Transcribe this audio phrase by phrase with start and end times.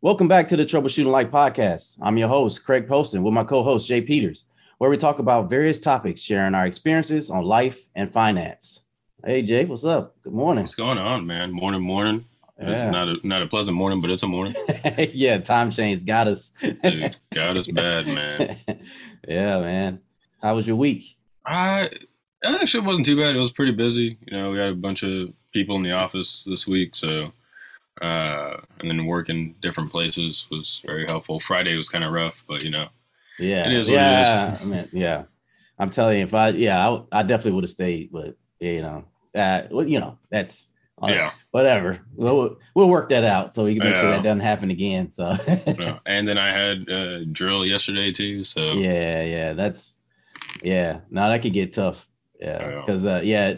[0.00, 1.98] Welcome back to the Troubleshooting Life podcast.
[2.00, 4.44] I'm your host, Craig Poston, with my co host, J Peters,
[4.78, 8.84] where we talk about various topics, sharing our experiences on life and finance.
[9.26, 10.14] Hey, J, what's up?
[10.22, 10.62] Good morning.
[10.62, 11.50] What's going on, man?
[11.50, 12.24] Morning, morning.
[12.60, 12.70] Yeah.
[12.70, 14.54] It's not a not a pleasant morning, but it's a morning.
[15.12, 16.52] yeah, time change got us.
[16.62, 18.56] Dude, got us bad, man.
[19.28, 20.00] yeah, man.
[20.40, 21.16] How was your week?
[21.44, 21.90] I
[22.42, 23.34] it actually wasn't too bad.
[23.34, 24.16] It was pretty busy.
[24.28, 27.32] You know, we had a bunch of people in the office this week, so
[28.02, 31.40] uh, and then working different places was very helpful.
[31.40, 32.88] Friday was kind of rough, but you know,
[33.38, 34.54] Yeah, It is what yeah.
[34.54, 34.62] is.
[34.62, 35.22] I mean, yeah.
[35.78, 39.04] I'm telling you, if I, yeah, I, I definitely would have stayed, but you know,
[39.34, 40.70] uh, well, you know, that's
[41.00, 41.30] uh, yeah.
[41.52, 42.00] whatever.
[42.16, 45.12] We'll we'll work that out so we can make sure that doesn't happen again.
[45.12, 45.36] So
[45.78, 46.00] no.
[46.06, 48.42] And then I had uh, drill yesterday too.
[48.42, 49.96] So yeah, yeah, that's
[50.62, 51.00] yeah.
[51.10, 52.08] Now that could get tough.
[52.40, 52.80] Yeah, Yeah.
[52.80, 53.54] because uh, yeah,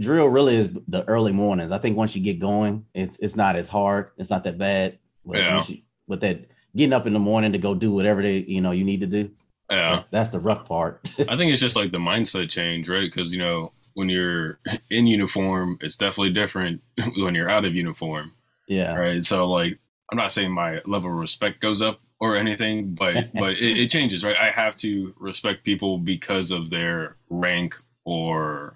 [0.00, 1.72] drill really is the early mornings.
[1.72, 4.10] I think once you get going, it's it's not as hard.
[4.16, 4.98] It's not that bad.
[5.24, 5.62] But Yeah.
[5.66, 8.70] you, but that getting up in the morning to go do whatever they you know
[8.72, 9.30] you need to do.
[9.70, 9.96] yeah.
[9.96, 11.10] That's that's the rough part.
[11.28, 13.10] I think it's just like the mindset change, right?
[13.10, 14.58] Because you know, when you're
[14.90, 16.80] in uniform, it's definitely different
[17.16, 18.32] when you're out of uniform.
[18.68, 18.94] yeah.
[18.96, 19.24] right?
[19.24, 19.78] So like,
[20.10, 23.90] I'm not saying my level of respect goes up or anything, but but it, it
[23.90, 24.36] changes, right?
[24.36, 28.74] I have to respect people because of their rank or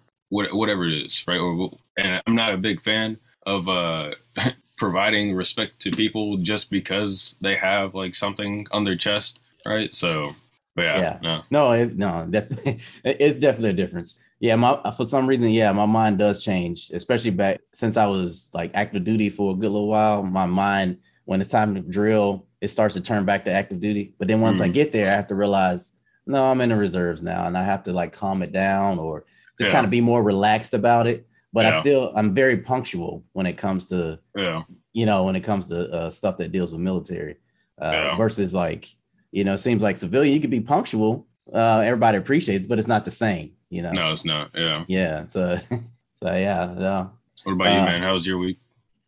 [0.52, 1.38] whatever it is, right?
[1.38, 4.12] Or and I'm not a big fan of uh
[4.77, 9.92] providing respect to people just because they have like something on their chest, right?
[9.94, 10.34] So,
[10.74, 11.18] but yeah, Yeah.
[11.22, 12.52] no, No, it, no, that's
[13.05, 14.20] it's definitely a difference.
[14.40, 18.50] Yeah, my for some reason, yeah, my mind does change, especially back since I was
[18.52, 20.22] like active duty for a good little while.
[20.22, 24.14] My mind, when it's time to drill, it starts to turn back to active duty.
[24.18, 24.72] But then once I Mhm.
[24.72, 25.96] get there, I have to realize,
[26.27, 29.24] no, I'm in the reserves now, and I have to like calm it down or
[29.58, 29.72] just Yeah.
[29.72, 31.27] kind of be more relaxed about it.
[31.52, 35.42] But I still, I'm very punctual when it comes to yeah, you know, when it
[35.42, 37.36] comes to uh, stuff that deals with military
[37.80, 38.16] uh, Yeah.
[38.16, 38.88] versus like,
[39.30, 41.28] you know, it seems like civilian, you can be punctual.
[41.52, 43.92] Uh, everybody appreciates, but it's not the same, you know?
[43.92, 44.51] no, it's not.
[44.55, 44.84] Yeah.
[44.89, 45.27] Yeah.
[45.28, 45.57] So,
[46.23, 47.12] so yeah, no.
[47.45, 48.02] What about you, Uh, man?
[48.02, 48.58] How was your week?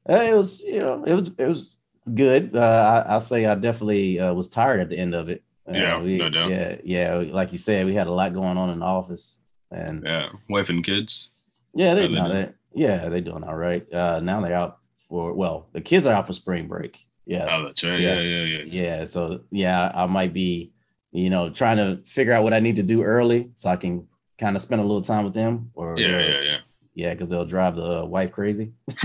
[0.09, 1.75] Uh, it was, you know, it was, it was
[2.15, 2.55] good.
[2.55, 5.43] Uh, I, I'll say I definitely uh, was tired at the end of it.
[5.69, 6.51] Yeah, we- no doubt.
[6.51, 6.77] Yeah.
[6.85, 7.15] Yeah.
[7.33, 9.39] Like you said, we had a lot going on in the office
[9.71, 11.31] and Yeah, wife and kids.
[11.75, 13.91] yeah, they, no, they, yeah, they're doing all right.
[13.93, 14.79] Uh, now they're out
[15.09, 16.99] for, well, the kids are out for spring break.
[17.27, 17.47] Yeah.
[17.51, 17.99] Oh, that's right.
[18.01, 18.21] Yeah.
[18.21, 18.99] Yeah, yeah, yeah.
[18.99, 20.71] yeah so yeah i might be
[21.11, 24.07] you know trying to figure out what i need to do early so i can
[24.39, 26.59] kind of spend a little time with them or Yeah, yeah, yeah.
[26.95, 28.73] yeah because they'll drive the uh, wife crazy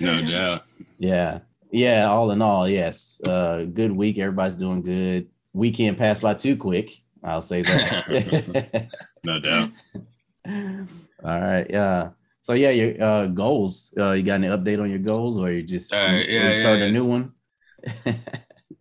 [0.00, 0.64] No doubt.
[0.98, 1.38] yeah
[1.70, 6.56] yeah all in all yes uh good week everybody's doing good weekend passed by too
[6.56, 8.88] quick i'll say that
[9.24, 9.70] No doubt.
[11.24, 12.10] all right yeah
[12.42, 15.62] so yeah your uh goals uh you got any update on your goals or you
[15.62, 16.92] just Uh, you- yeah, starting yeah, a yeah.
[16.92, 17.32] new one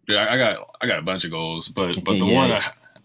[0.09, 2.61] Yeah, I got I got a bunch of goals, but but the one I,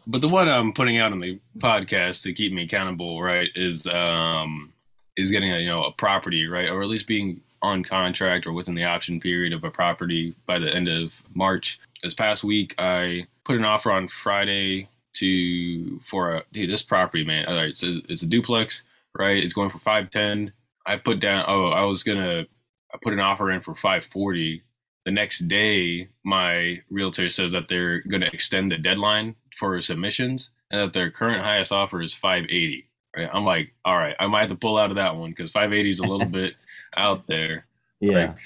[0.08, 3.86] but the one I'm putting out on the podcast to keep me accountable, right, is
[3.86, 4.72] um
[5.16, 8.52] is getting a you know a property, right, or at least being on contract or
[8.52, 11.78] within the option period of a property by the end of March.
[12.02, 17.24] This past week, I put an offer on Friday to for a dude, this property,
[17.24, 17.46] man.
[17.46, 18.82] All right, so it's a duplex,
[19.16, 19.42] right?
[19.42, 20.52] It's going for five ten.
[20.86, 21.44] I put down.
[21.48, 22.46] Oh, I was gonna.
[22.92, 24.62] I put an offer in for five forty
[25.08, 30.50] the next day my realtor says that they're going to extend the deadline for submissions
[30.70, 32.86] and that their current highest offer is 580
[33.16, 35.50] right i'm like all right i might have to pull out of that one because
[35.50, 36.56] 580 is a little bit
[36.94, 37.64] out there
[38.00, 38.36] yeah Like,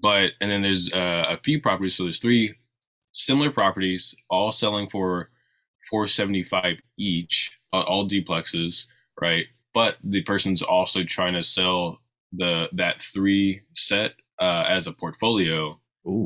[0.00, 2.54] but and then there's uh, a few properties so there's three
[3.12, 5.28] similar properties all selling for
[5.90, 8.86] 475 each all, all duplexes
[9.20, 12.00] right but the person's also trying to sell
[12.32, 15.78] the that three set uh, as a portfolio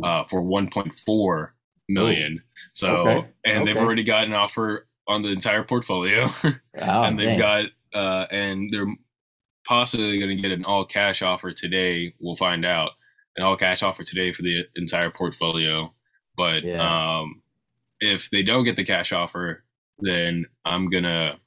[0.05, 1.49] uh, for 1.4
[1.89, 2.43] million.
[2.75, 7.29] So, Okay, and they've already got an offer on the entire portfolio, Oh, and they've
[7.29, 7.39] dang.
[7.39, 8.87] got uh, and they're
[9.67, 12.15] possibly going to get an all cash offer today.
[12.21, 12.91] We'll find out
[13.37, 15.93] an all cash offer today for the entire portfolio.
[16.37, 17.19] But Yeah.
[17.21, 17.43] um,
[18.01, 19.65] if they don't get the cash offer,
[19.99, 21.39] then I'm gonna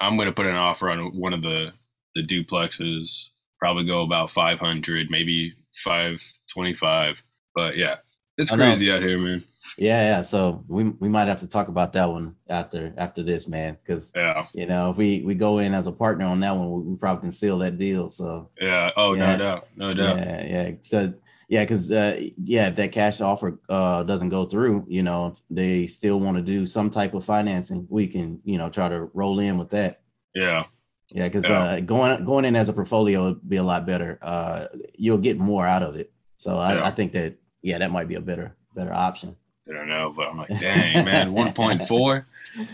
[0.00, 1.72] I'm gonna put an offer on one of the
[2.14, 3.30] the duplexes.
[3.58, 5.54] Probably go about 500, maybe
[5.84, 7.22] 525.
[7.54, 7.96] But yeah,
[8.36, 9.44] it's crazy out here, man.
[9.78, 10.22] Yeah, yeah.
[10.22, 13.78] So we we might have to talk about that one after after this, man.
[13.82, 16.70] Because Yeah, you know, if we we go in as a partner on that one,
[16.72, 18.08] we, we probably can seal that deal.
[18.08, 18.90] So yeah.
[18.96, 19.32] Oh, Yeah.
[19.32, 20.16] no doubt, no doubt.
[20.18, 20.70] yeah, yeah.
[20.80, 21.14] So
[21.52, 25.86] yeah, because uh, yeah, if that cash offer uh doesn't go through, you know, they
[25.86, 27.86] still want to do some type of financing.
[27.90, 30.00] We can you know try to roll in with that.
[30.34, 30.64] Yeah,
[31.10, 31.62] Yeah, because Yeah.
[31.62, 34.18] uh, going going in as a portfolio would be a lot better.
[34.22, 36.10] Uh, you'll get more out of it.
[36.38, 36.86] So I, Yeah.
[36.86, 39.36] I think that yeah, that might be a better better option.
[39.68, 42.24] I don't know, but I'm like, dang, man, 1.4.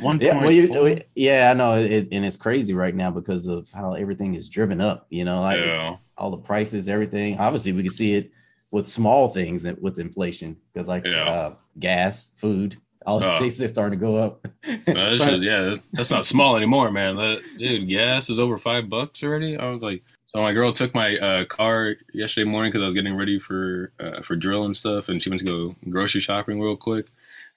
[0.00, 0.20] 1.
[0.20, 3.94] Yeah, well, you, yeah, I know, it, and it's crazy right now because of how
[3.94, 5.06] everything is driven up.
[5.10, 5.96] You know, like yeah.
[6.16, 7.38] all the prices, everything.
[7.38, 8.30] Obviously, we can see it
[8.70, 11.24] with small things with inflation because, like, yeah.
[11.24, 12.76] uh, gas, food,
[13.06, 14.46] all the uh, things are starting to go up.
[14.86, 17.16] just, yeah, that's not small anymore, man.
[17.16, 19.56] That dude, gas is over five bucks already.
[19.56, 22.94] I was like, so my girl took my uh, car yesterday morning because I was
[22.94, 26.60] getting ready for uh, for drill and stuff, and she went to go grocery shopping
[26.60, 27.06] real quick,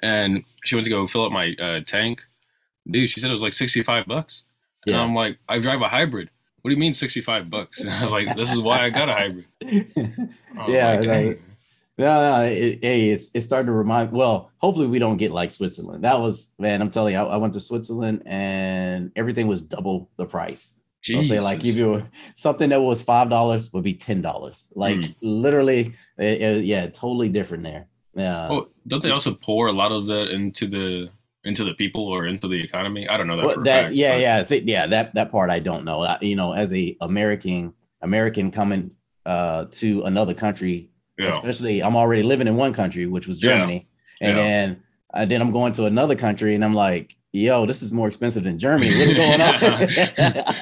[0.01, 2.23] and she went to go fill up my uh, tank.
[2.89, 4.45] Dude, she said it was like sixty five bucks.
[4.85, 4.93] Yeah.
[4.93, 6.29] And I'm like, I drive a hybrid.
[6.61, 7.81] What do you mean sixty five bucks?
[7.81, 9.45] And I was like, this is why I got a hybrid.
[10.67, 11.41] yeah, like,
[11.97, 14.11] no, no, it, hey, it's it's starting to remind.
[14.11, 16.03] Well, hopefully we don't get like Switzerland.
[16.03, 20.09] That was man, I'm telling you, I, I went to Switzerland and everything was double
[20.17, 20.73] the price.
[21.15, 24.71] I'll say like if you something that was five dollars would be ten dollars.
[24.75, 25.15] Like mm.
[25.21, 27.87] literally, it, it, yeah, totally different there.
[28.13, 28.49] Yeah.
[28.49, 31.09] Oh, don't they also pour a lot of that into the
[31.43, 33.07] into the people or into the economy?
[33.07, 33.45] I don't know that.
[33.45, 34.21] Well, that fact, yeah, but.
[34.21, 34.87] yeah, See, yeah.
[34.87, 36.03] That that part I don't know.
[36.03, 38.91] I, you know, as a American American coming
[39.25, 41.29] uh, to another country, yeah.
[41.29, 43.87] especially I'm already living in one country, which was Germany,
[44.19, 44.27] yeah.
[44.27, 44.43] and yeah.
[44.43, 44.83] then
[45.13, 48.43] and then I'm going to another country, and I'm like, yo, this is more expensive
[48.43, 48.91] than Germany.
[48.97, 50.55] What's going on?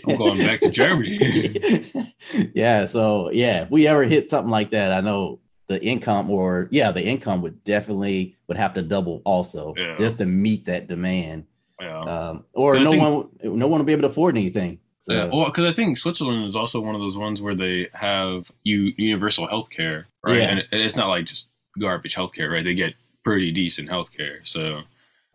[0.06, 1.84] I'm going back to Germany.
[2.54, 2.86] yeah.
[2.86, 6.90] So yeah, if we ever hit something like that, I know the income or yeah,
[6.90, 9.96] the income would definitely would have to double also yeah.
[9.98, 11.46] just to meet that demand.
[11.80, 12.00] Yeah.
[12.00, 14.78] Um, or no think, one no one will be able to afford anything.
[15.02, 15.12] So.
[15.12, 18.50] Yeah, well, because I think Switzerland is also one of those ones where they have
[18.62, 20.38] you universal health care, right?
[20.38, 20.48] Yeah.
[20.48, 22.64] And it's not like just garbage health care, right?
[22.64, 24.40] They get pretty decent health care.
[24.44, 24.80] So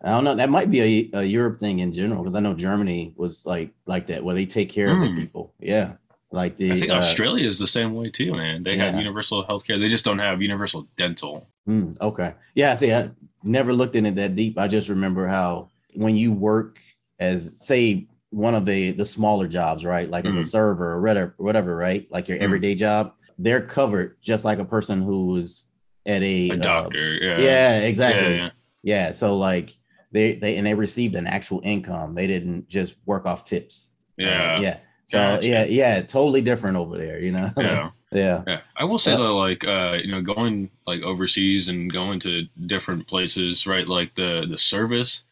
[0.02, 0.34] I don't know.
[0.34, 3.70] That might be a, a Europe thing in general because I know Germany was like
[3.86, 4.94] like that where they take care mm.
[4.94, 5.20] of the hmm.
[5.20, 5.54] people.
[5.60, 5.92] Yeah,
[6.32, 6.72] like the.
[6.72, 8.62] I think uh, Australia is the same way too, man.
[8.62, 8.86] They yeah.
[8.86, 9.78] have universal health care.
[9.78, 11.48] They just don't have universal dental.
[11.68, 12.34] Mm, okay.
[12.54, 12.74] Yeah.
[12.74, 13.10] See, I
[13.42, 14.58] never looked in it that deep.
[14.58, 16.78] I just remember how when you work
[17.18, 20.08] as say one of the the smaller jobs, right?
[20.08, 20.28] Like mm.
[20.28, 20.44] as a hmm.
[20.44, 22.06] server or whatever, whatever, right?
[22.10, 22.42] Like your mm.
[22.42, 25.66] everyday job, they're covered just like a person who's
[26.06, 27.18] at a, a doctor.
[27.20, 27.38] Uh, yeah.
[27.38, 27.78] Yeah.
[27.80, 28.36] Exactly.
[28.36, 28.50] Yeah, yeah.
[28.82, 29.12] yeah.
[29.12, 29.76] So like
[30.12, 32.14] they they and they received an actual income.
[32.14, 33.88] They didn't just work off tips.
[34.16, 34.56] Yeah.
[34.56, 34.78] Uh, yeah.
[35.10, 35.44] So gotcha.
[35.46, 37.50] yeah, yeah, totally different over there, you know.
[37.56, 37.90] Yeah.
[38.12, 38.44] yeah.
[38.46, 38.60] Yeah.
[38.76, 43.08] I will say though, like uh, you know, going like overseas and going to different
[43.08, 43.88] places, right?
[43.88, 45.24] Like the the service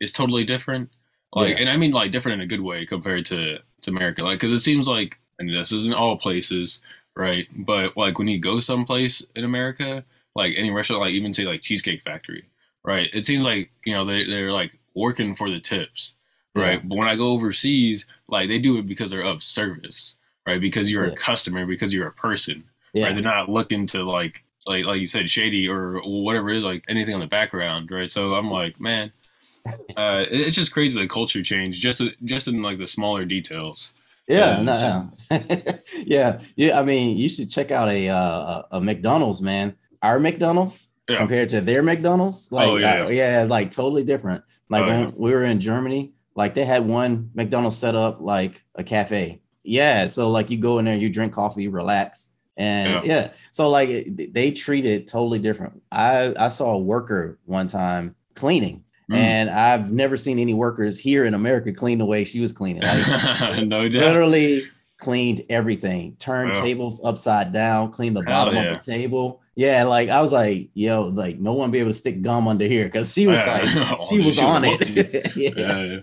[0.00, 0.88] is totally different.
[1.34, 1.60] Like yeah.
[1.60, 4.22] and I mean like different in a good way compared to to America.
[4.22, 6.80] Like because it seems like and this isn't all places,
[7.14, 7.46] right?
[7.54, 10.02] But like when you go someplace in America,
[10.34, 12.48] like any restaurant, like even say like Cheesecake Factory,
[12.86, 13.10] right?
[13.12, 16.14] It seems like you know they they're like working for the tips,
[16.56, 16.74] right?
[16.74, 16.80] Yeah.
[16.84, 20.14] But when I go overseas, like they do it because they're of service,
[20.46, 20.60] right?
[20.60, 21.12] Because you're yeah.
[21.12, 23.04] a customer, because you're a person, yeah.
[23.04, 23.14] right?
[23.14, 26.84] They're not looking to like like like you said shady or whatever it is, like
[26.88, 28.10] anything on the background, right?
[28.10, 29.12] So I'm like, man,
[29.96, 33.92] uh, it's just crazy the culture change just just in like the smaller details.
[34.28, 35.78] Yeah, no, so.
[35.94, 36.80] yeah, yeah.
[36.80, 39.76] I mean, you should check out a uh, a McDonald's, man.
[40.02, 41.18] Our McDonald's yeah.
[41.18, 42.50] compared to their McDonald's.
[42.50, 44.42] Like, oh, yeah, uh, yeah, like totally different.
[44.68, 45.10] Like oh, when yeah.
[45.16, 49.40] we were in Germany, like they had one McDonald's set up like a cafe.
[49.64, 53.30] Yeah, so like you go in there, you drink coffee, relax, and yeah, yeah.
[53.50, 55.82] so like they treat it totally different.
[55.90, 58.84] I I saw a worker one time cleaning.
[59.10, 59.16] Mm.
[59.18, 62.82] And I've never seen any workers here in America clean the way she was cleaning.
[62.82, 63.06] Like,
[63.64, 64.02] no doubt.
[64.02, 64.64] Literally
[64.98, 70.20] cleaned everything, turned tables upside down, cleaned the bottom of the table, yeah, like I
[70.20, 73.26] was like, yo, like no one be able to stick gum under here because she
[73.26, 73.66] was like,
[74.10, 74.88] she was on it.
[75.36, 75.50] yeah.
[75.56, 76.00] yeah,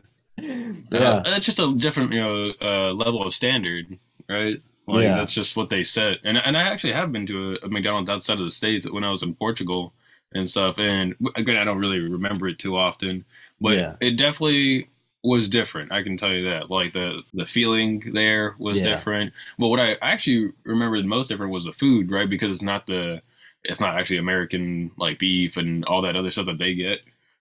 [0.92, 1.00] yeah.
[1.00, 3.98] Uh, that's just a different, you know, uh, level of standard,
[4.30, 4.60] right?
[4.88, 5.16] Like yeah.
[5.16, 6.18] that's just what they set.
[6.24, 9.04] And and I actually have been to a, a, McDonald's outside of the states when
[9.04, 9.94] I was in Portugal
[10.34, 10.78] and stuff.
[10.78, 13.24] And again, I don't really remember it too often,
[13.62, 13.96] but yeah.
[14.02, 14.90] it definitely
[15.24, 15.94] was different.
[15.94, 16.70] I can tell you that.
[16.70, 18.90] Like the the feeling there was yeah.
[18.90, 19.34] different.
[19.58, 22.30] But what I actually remembered most different was the food, right?
[22.30, 23.22] Because it's not the
[23.64, 27.00] it's not actually American like beef and all that other stuff that they get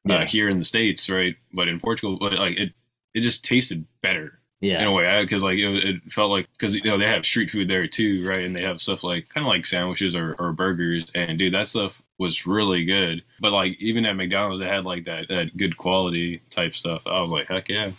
[0.08, 1.36] uh, here in the states, right?
[1.52, 2.72] But in Portugal, but like it,
[3.14, 4.38] it just tasted better.
[4.60, 7.26] Yeah, in a way, because like it, it, felt like because you know they have
[7.26, 8.44] street food there too, right?
[8.44, 11.68] And they have stuff like kind of like sandwiches or, or burgers, and dude, that
[11.68, 13.24] stuff was really good.
[13.40, 17.02] But like even at McDonald's, they had like that that good quality type stuff.
[17.06, 17.90] I was like, heck yeah.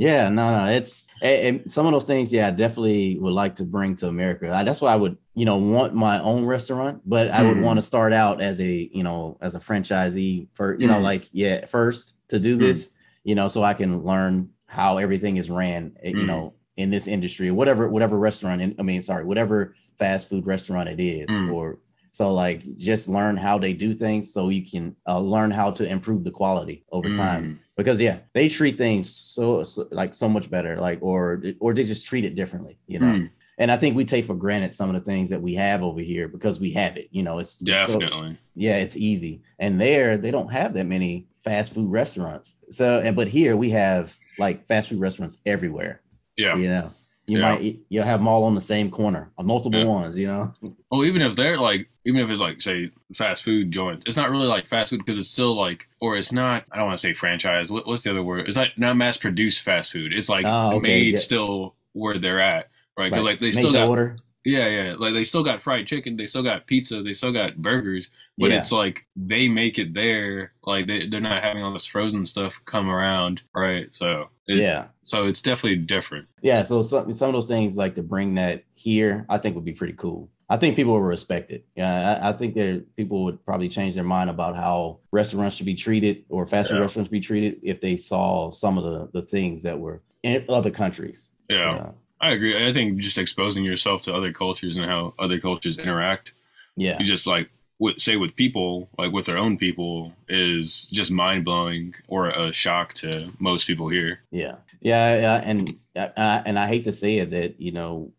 [0.00, 2.32] Yeah, no, no, it's and some of those things.
[2.32, 4.46] Yeah, I definitely would like to bring to America.
[4.46, 7.64] That's why I would, you know, want my own restaurant, but I would mm.
[7.64, 10.92] want to start out as a, you know, as a franchisee for, you mm.
[10.92, 12.60] know, like yeah, first to do mm.
[12.60, 12.92] this, mm.
[13.24, 16.82] you know, so I can learn how everything is ran, eh, you know, mm.
[16.82, 18.62] in this industry, whatever, whatever restaurant.
[18.62, 21.52] In, I mean, sorry, whatever fast food restaurant it is, mm.
[21.52, 21.78] or
[22.12, 22.60] So like
[22.90, 26.30] just learn how they do things so you can uh, learn how to improve the
[26.40, 27.16] quality over Mm.
[27.16, 27.44] time.
[27.76, 31.84] Because yeah, they treat things so, so like so much better, like or or they
[31.84, 33.14] just treat it differently, you know.
[33.14, 33.30] Mm,
[33.62, 36.02] And I think we take for granted some of the things that we have over
[36.12, 37.08] here because we have it.
[37.16, 38.32] You know, it's it's so- definitely.
[38.66, 39.34] yeah, it's easy.
[39.64, 41.12] And there they don't have that many
[41.44, 42.48] fast food restaurants.
[42.78, 44.04] So and but here we have
[44.40, 46.00] like fast food restaurants everywhere.
[46.36, 46.56] yeah.
[46.56, 46.90] You know,
[47.26, 47.50] you Yeah.
[47.52, 49.86] might you'll have them all on the same corner, multiple Yeah.
[49.86, 50.18] ones.
[50.18, 50.52] You know,
[50.90, 54.30] Well, even if they're like, even if it's like, say, fast food joints, it's not
[54.30, 56.64] really like fast food because it's still like, or it's not.
[56.72, 57.70] I don't want to say franchise.
[57.70, 58.48] What, what's the other word?
[58.48, 60.12] It's like not mass produced fast food.
[60.14, 61.16] It's like Oh, okay, made yeah.
[61.18, 63.10] still where they're at, right?
[63.12, 64.16] Because like, they made still got, order.
[64.44, 67.56] Yeah, yeah, like they still got fried chicken, they still got pizza, they still got
[67.56, 68.58] burgers, but Yeah.
[68.58, 70.52] it's like they make it there.
[70.64, 73.88] Like they they're not having all this frozen stuff come around, right?
[73.92, 76.26] So it, yeah, so it's definitely different.
[76.42, 76.62] yeah.
[76.62, 79.72] So some some of those things like to bring that here, I think would be
[79.72, 80.30] pretty cool.
[80.48, 81.64] I think people will respect it.
[81.76, 85.66] Yeah, I, I think that people would probably change their mind about how restaurants should
[85.66, 86.82] be treated or fast food Yeah.
[86.82, 90.70] restaurants be treated if they saw some of the the things that were in other
[90.72, 91.30] countries.
[91.48, 91.74] Yeah.
[91.76, 91.90] Yeah.
[92.20, 92.68] I agree.
[92.68, 96.32] I think just exposing yourself to other cultures and how other cultures interact,
[96.76, 96.98] Yeah.
[96.98, 97.48] you just like
[97.78, 102.52] with, say with people, like with their own people, is just mind blowing or a
[102.52, 104.20] shock to most people here.
[104.30, 108.12] Yeah, yeah, yeah, and uh, and I hate to say it that you know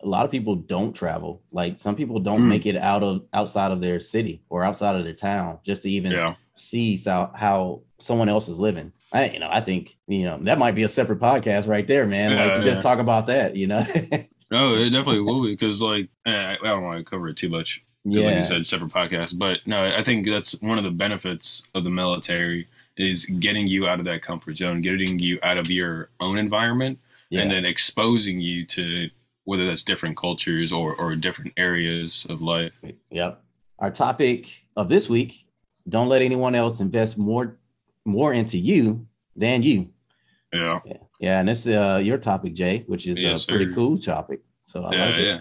[0.00, 1.42] a lot of people don't travel.
[1.50, 2.48] Like some people don't Mm.
[2.48, 5.90] make it out of outside of their city or outside of their town just to
[5.90, 6.34] even Yeah.
[6.54, 8.92] see how how someone else is living.
[9.12, 12.06] I you know I think you know that might be a separate podcast right there,
[12.06, 12.36] man.
[12.36, 13.84] like to Yeah, just talk about that, you know.
[14.50, 17.50] No, it definitely will be because like eh, I don't want to cover it too
[17.50, 17.82] much.
[18.04, 19.36] 'cause Like yeah, you said, separate podcast.
[19.38, 23.86] But no, I think that's one of the benefits of the military is getting you
[23.86, 26.98] out of that comfort zone, getting you out of your own environment
[27.28, 29.10] yeah, and then exposing you to
[29.44, 32.72] whether that's different cultures or, or different areas of life.
[33.10, 33.42] Yep.
[33.80, 35.44] Our topic of this week:
[35.90, 37.58] don't let anyone else invest more
[38.08, 39.88] more into you than you.
[40.52, 40.80] Yeah.
[40.84, 43.74] Yeah, yeah, and this is uh, your topic, J, which is Yes, a pretty sir.
[43.74, 44.40] cool topic.
[44.64, 45.20] So I yeah, like it.
[45.26, 45.40] yeah.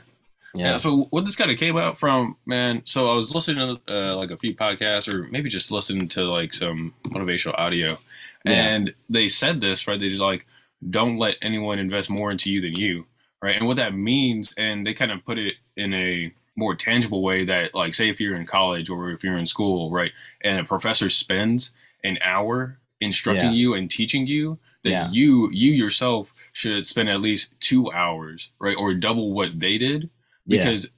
[0.55, 0.71] Yeah.
[0.71, 0.77] Yeah.
[0.77, 2.81] So what this kind of came out from, man.
[2.85, 6.23] So I was listening to uh, like a few podcasts, or maybe just listening to
[6.23, 7.97] like some motivational audio,
[8.45, 8.51] Yeah.
[8.53, 9.99] and they said this right.
[9.99, 10.45] They did like,
[10.89, 13.05] don't let anyone invest more into you than you,
[13.41, 13.55] right?
[13.55, 17.45] And what that means, and they kind of put it in a more tangible way
[17.45, 20.11] that, like, say if you're in college or if you're in school, right,
[20.43, 21.71] and a professor spends
[22.07, 23.61] an hour instructing Yeah.
[23.61, 25.09] you and teaching you, that Yeah.
[25.11, 30.09] you you yourself should spend at least two hours, right, or double what they did
[30.47, 30.57] Yeah.
[30.59, 30.89] because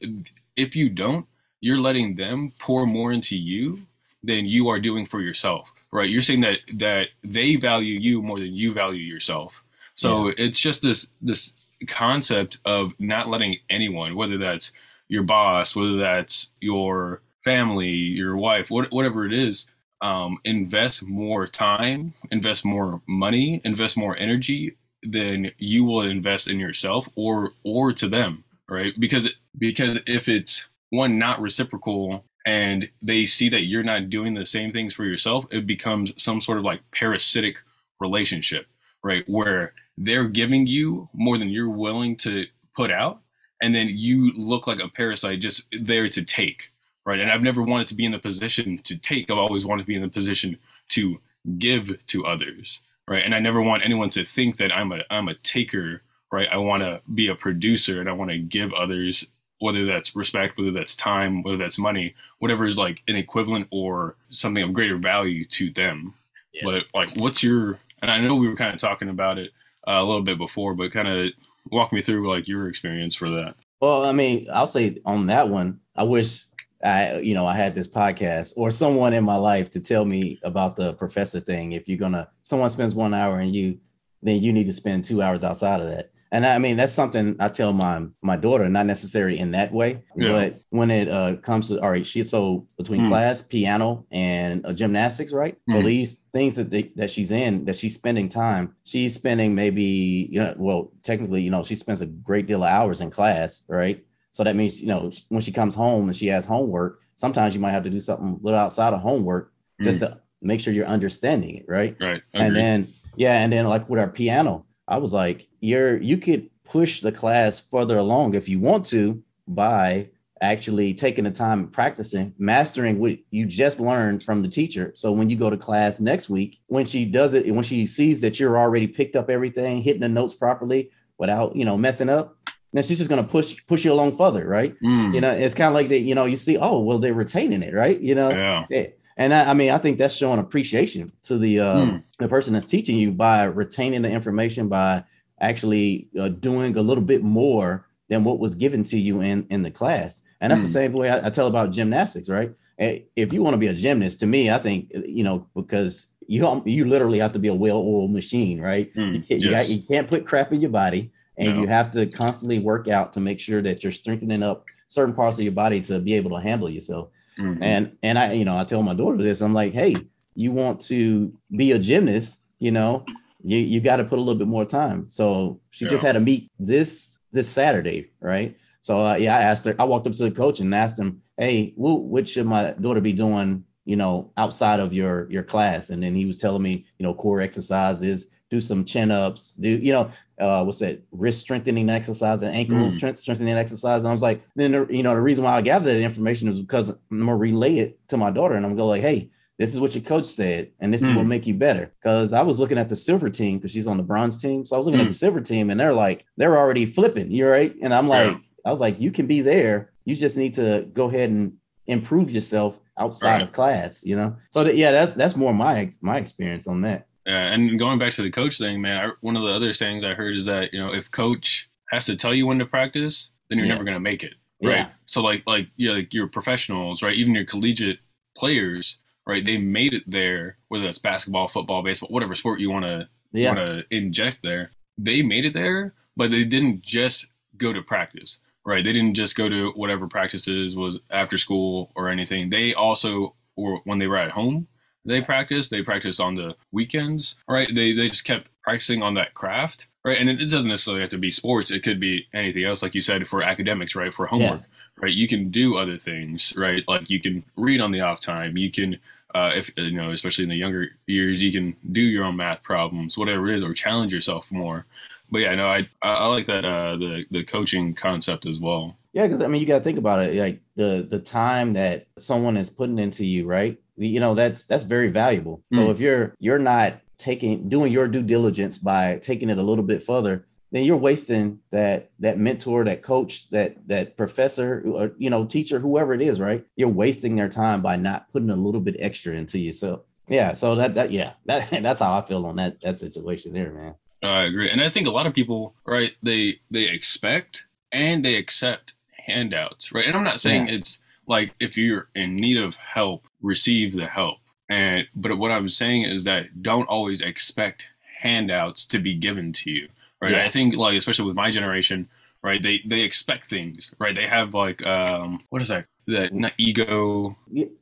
[0.55, 1.25] if you don't
[1.61, 3.79] you're letting them pour more into you
[4.23, 8.39] than you are doing for yourself right you're saying that that they value you more
[8.39, 9.61] than you value yourself
[9.95, 11.53] so it's just this this
[11.87, 14.71] concept of not letting anyone whether that's
[15.09, 19.67] your boss whether that's your family your wife what, whatever it is
[20.01, 26.59] um, invest more time invest more money invest more energy than you will invest in
[26.59, 28.93] yourself or or to them right?
[28.99, 34.45] Because because if it's one not reciprocal and they see that you're not doing the
[34.45, 37.57] same things for yourself it becomes some sort of like parasitic
[37.99, 38.67] relationship
[39.03, 39.23] right?
[39.29, 43.21] Where they're giving you more than you're willing to put out
[43.61, 46.71] and then you look like a parasite just there to take
[47.09, 47.19] right?
[47.19, 49.87] And i've never wanted to be in the position to take i've always wanted to
[49.87, 50.57] be in the position
[50.89, 51.19] to
[51.57, 53.23] give to others right?
[53.23, 56.01] And i never want anyone to think that i'm a i'm a taker
[56.31, 56.47] right?
[56.51, 59.27] I want to be a producer and i want to give others
[59.59, 64.15] whether that's respect whether that's time whether that's money whatever is like an equivalent or
[64.29, 66.13] something of greater value to them.
[66.53, 66.61] Yeah.
[66.63, 69.51] but like what's your and i know we were kind of talking about it
[69.87, 71.31] uh, a little bit before but kind of
[71.71, 73.55] walk me through like your experience for that.
[73.81, 76.45] Well, I mean, I'll say on that one, I wish
[76.83, 80.39] I, you know, I had this podcast or someone in my life to tell me
[80.43, 81.73] about the professor thing.
[81.73, 83.79] If you're gonna, someone spends one hour and you,
[84.21, 86.11] then you need to spend two hours outside of that.
[86.31, 90.03] And I mean, that's something I tell my my daughter, not necessarily in that way,
[90.15, 90.29] Yeah.
[90.29, 93.07] but when it uh, comes to all right, she's so between Hmm.
[93.07, 95.57] class, piano, and uh, gymnastics, right?
[95.69, 95.87] So Hmm.
[95.87, 100.39] these things that they, that she's in, that she's spending time, she's spending maybe, you
[100.39, 104.05] know, well, technically, you know, she spends a great deal of hours in class, right?
[104.39, 107.59] So that means, you know, when she comes home and she has homework, sometimes you
[107.59, 110.11] might have to do something a little outside of homework just mm.
[110.11, 111.97] to make sure you're understanding it, right?
[111.99, 116.17] right and then yeah and then like with our piano i was like you're you
[116.17, 120.07] could push the class further along if you want to by
[120.39, 124.93] actually taking the time and practicing mastering what you just learned from the teacher.
[124.95, 128.21] So when you go to class next week when she does it when she sees
[128.21, 132.37] that you're already picked up everything hitting the notes properly without you know messing up
[132.73, 134.75] then she's just going to push push you along further, right?
[134.81, 135.13] Mm.
[135.13, 135.99] You know, it's kind of like that.
[135.99, 137.99] You know, you see, oh, well, they're retaining it, right?
[137.99, 138.87] You know, yeah.
[139.17, 142.03] And I, I, mean, I think that's showing appreciation to the uh, mm.
[142.19, 145.03] the person that's teaching you by retaining the information by
[145.41, 149.63] actually uh, doing a little bit more than what was given to you in in
[149.63, 150.21] the class.
[150.41, 150.65] And that's mm.
[150.65, 152.53] the same way I, I, tell about gymnastics, right?
[152.77, 156.63] If you want to be a gymnast, to me, I think you know because you
[156.65, 158.93] you literally have to be a well-oiled machine, right?
[158.95, 159.15] Mm.
[159.15, 159.43] You, can't, yes.
[159.43, 161.61] you, got, you, can't put crap in your body, and no.
[161.61, 165.37] you have to constantly work out to make sure that you're strengthening up certain parts
[165.37, 167.09] of your body to be able to handle yourself.
[167.39, 167.63] Mm-hmm.
[167.63, 169.41] And and I you know I tell my daughter this.
[169.41, 169.95] I'm like, hey,
[170.35, 173.05] you want to be a gymnast, you know,
[173.43, 175.07] you you got to put a little bit more time.
[175.09, 175.91] So she yeah.
[175.91, 178.57] just had to meet this this Saturday, right?
[178.81, 179.75] So uh, yeah, I asked her.
[179.79, 183.01] I walked up to the coach and asked him, "Hey, what, what should my daughter
[183.01, 183.63] be doing?
[183.85, 187.13] You know, outside of your your class?" And then he was telling me, you know,
[187.13, 192.41] core exercises, do some chin ups, do you know, uh, what's that wrist strengthening exercise
[192.41, 193.17] and ankle mm.
[193.17, 194.03] strengthening exercise.
[194.03, 196.47] And I was like, then the, you know, the reason why I gathered that information
[196.47, 199.31] is because I'm gonna relay it to my daughter, and I'm gonna go like, hey,
[199.57, 201.09] this is what your coach said, and this mm.
[201.09, 201.29] is what hmm.
[201.29, 201.91] make you better.
[202.01, 204.63] Because I was looking at the silver team because she's on the bronze team.
[204.63, 205.03] So I was looking mm.
[205.03, 207.29] at the silver team, and they're like, they're already flipping.
[207.29, 207.75] You're right.
[207.81, 208.37] And I'm like, yeah.
[208.65, 209.91] I was like, you can be there.
[210.05, 213.41] You just need to go ahead and improve yourself outside right.
[213.41, 214.37] of class, you know?
[214.51, 217.07] So that, yeah, that's, that's more my, my experience on that.
[217.29, 217.53] Yeah.
[217.53, 220.15] And going back to the coach thing, man, I, one of the other things I
[220.15, 223.59] heard is that, you know, if coach has to tell you when to practice, then
[223.59, 223.73] you're yeah.
[223.73, 224.33] never going to make it.
[224.63, 224.77] Right.
[224.77, 224.89] Yeah.
[225.05, 227.15] So like, like, you know, like your professionals, right.
[227.15, 227.99] Even your collegiate
[228.35, 229.45] players, right?
[229.45, 233.53] They made it there, whether that's basketball, football, baseball, whatever sport you want to yeah.
[233.53, 234.71] want to inject there.
[234.97, 238.83] They made it there, but they didn't just go to practice, right?
[238.83, 242.49] They didn't just go to whatever practices was after school or anything.
[242.49, 244.67] They also, or when they were at home,
[245.05, 245.71] they practiced.
[245.71, 247.67] They practiced on the weekends, right?
[247.73, 250.19] They they just kept practicing on that craft, right?
[250.19, 251.71] And it, it doesn't necessarily have to be sports.
[251.71, 254.13] It could be anything else, like you said, for academics, right?
[254.13, 254.61] For homework.
[254.61, 254.65] Yeah
[255.01, 255.13] right?
[255.13, 256.83] You can do other things, right?
[256.87, 258.57] Like you can read on the off time.
[258.57, 258.99] You can
[259.35, 262.63] uh, if you know, especially in the younger years, you can do your own math
[262.63, 264.85] problems, whatever it is, or challenge yourself more.
[265.31, 268.95] But yeah, no, I I like that uh, the the coaching concept as well.
[269.13, 272.07] Yeah, because I mean, you got to think about it, like the the time that
[272.17, 273.79] someone is putting into you, right?
[273.97, 275.63] You know, that's that's very valuable.
[275.73, 275.91] So mm.
[275.91, 280.03] if you're you're not taking doing your due diligence by taking it a little bit
[280.03, 285.45] further, then you're wasting that that mentor, that coach, that that professor, or you know,
[285.45, 286.63] teacher, whoever it is, right?
[286.75, 290.01] You're wasting their time by not putting a little bit extra into yourself.
[290.27, 293.71] Yeah, so that that yeah, that that's how I feel on that that situation there,
[293.71, 293.95] man.
[294.21, 296.11] I agree, and I think a lot of people, right?
[296.21, 298.93] They they expect and they accept
[299.29, 300.05] handouts, right?
[300.05, 300.75] And I'm not saying yeah.
[300.75, 304.37] it's like if you're in need of help, receive the help.
[304.69, 307.87] And but what I'm saying is that don't always expect
[308.21, 309.87] handouts to be given to you
[310.21, 310.31] right?
[310.31, 310.45] Yeah.
[310.45, 312.09] I think like especially with my generation,
[312.41, 312.61] right?
[312.61, 314.15] They they expect things, right?
[314.15, 315.85] They have like um what is that?
[316.07, 317.35] That not ego.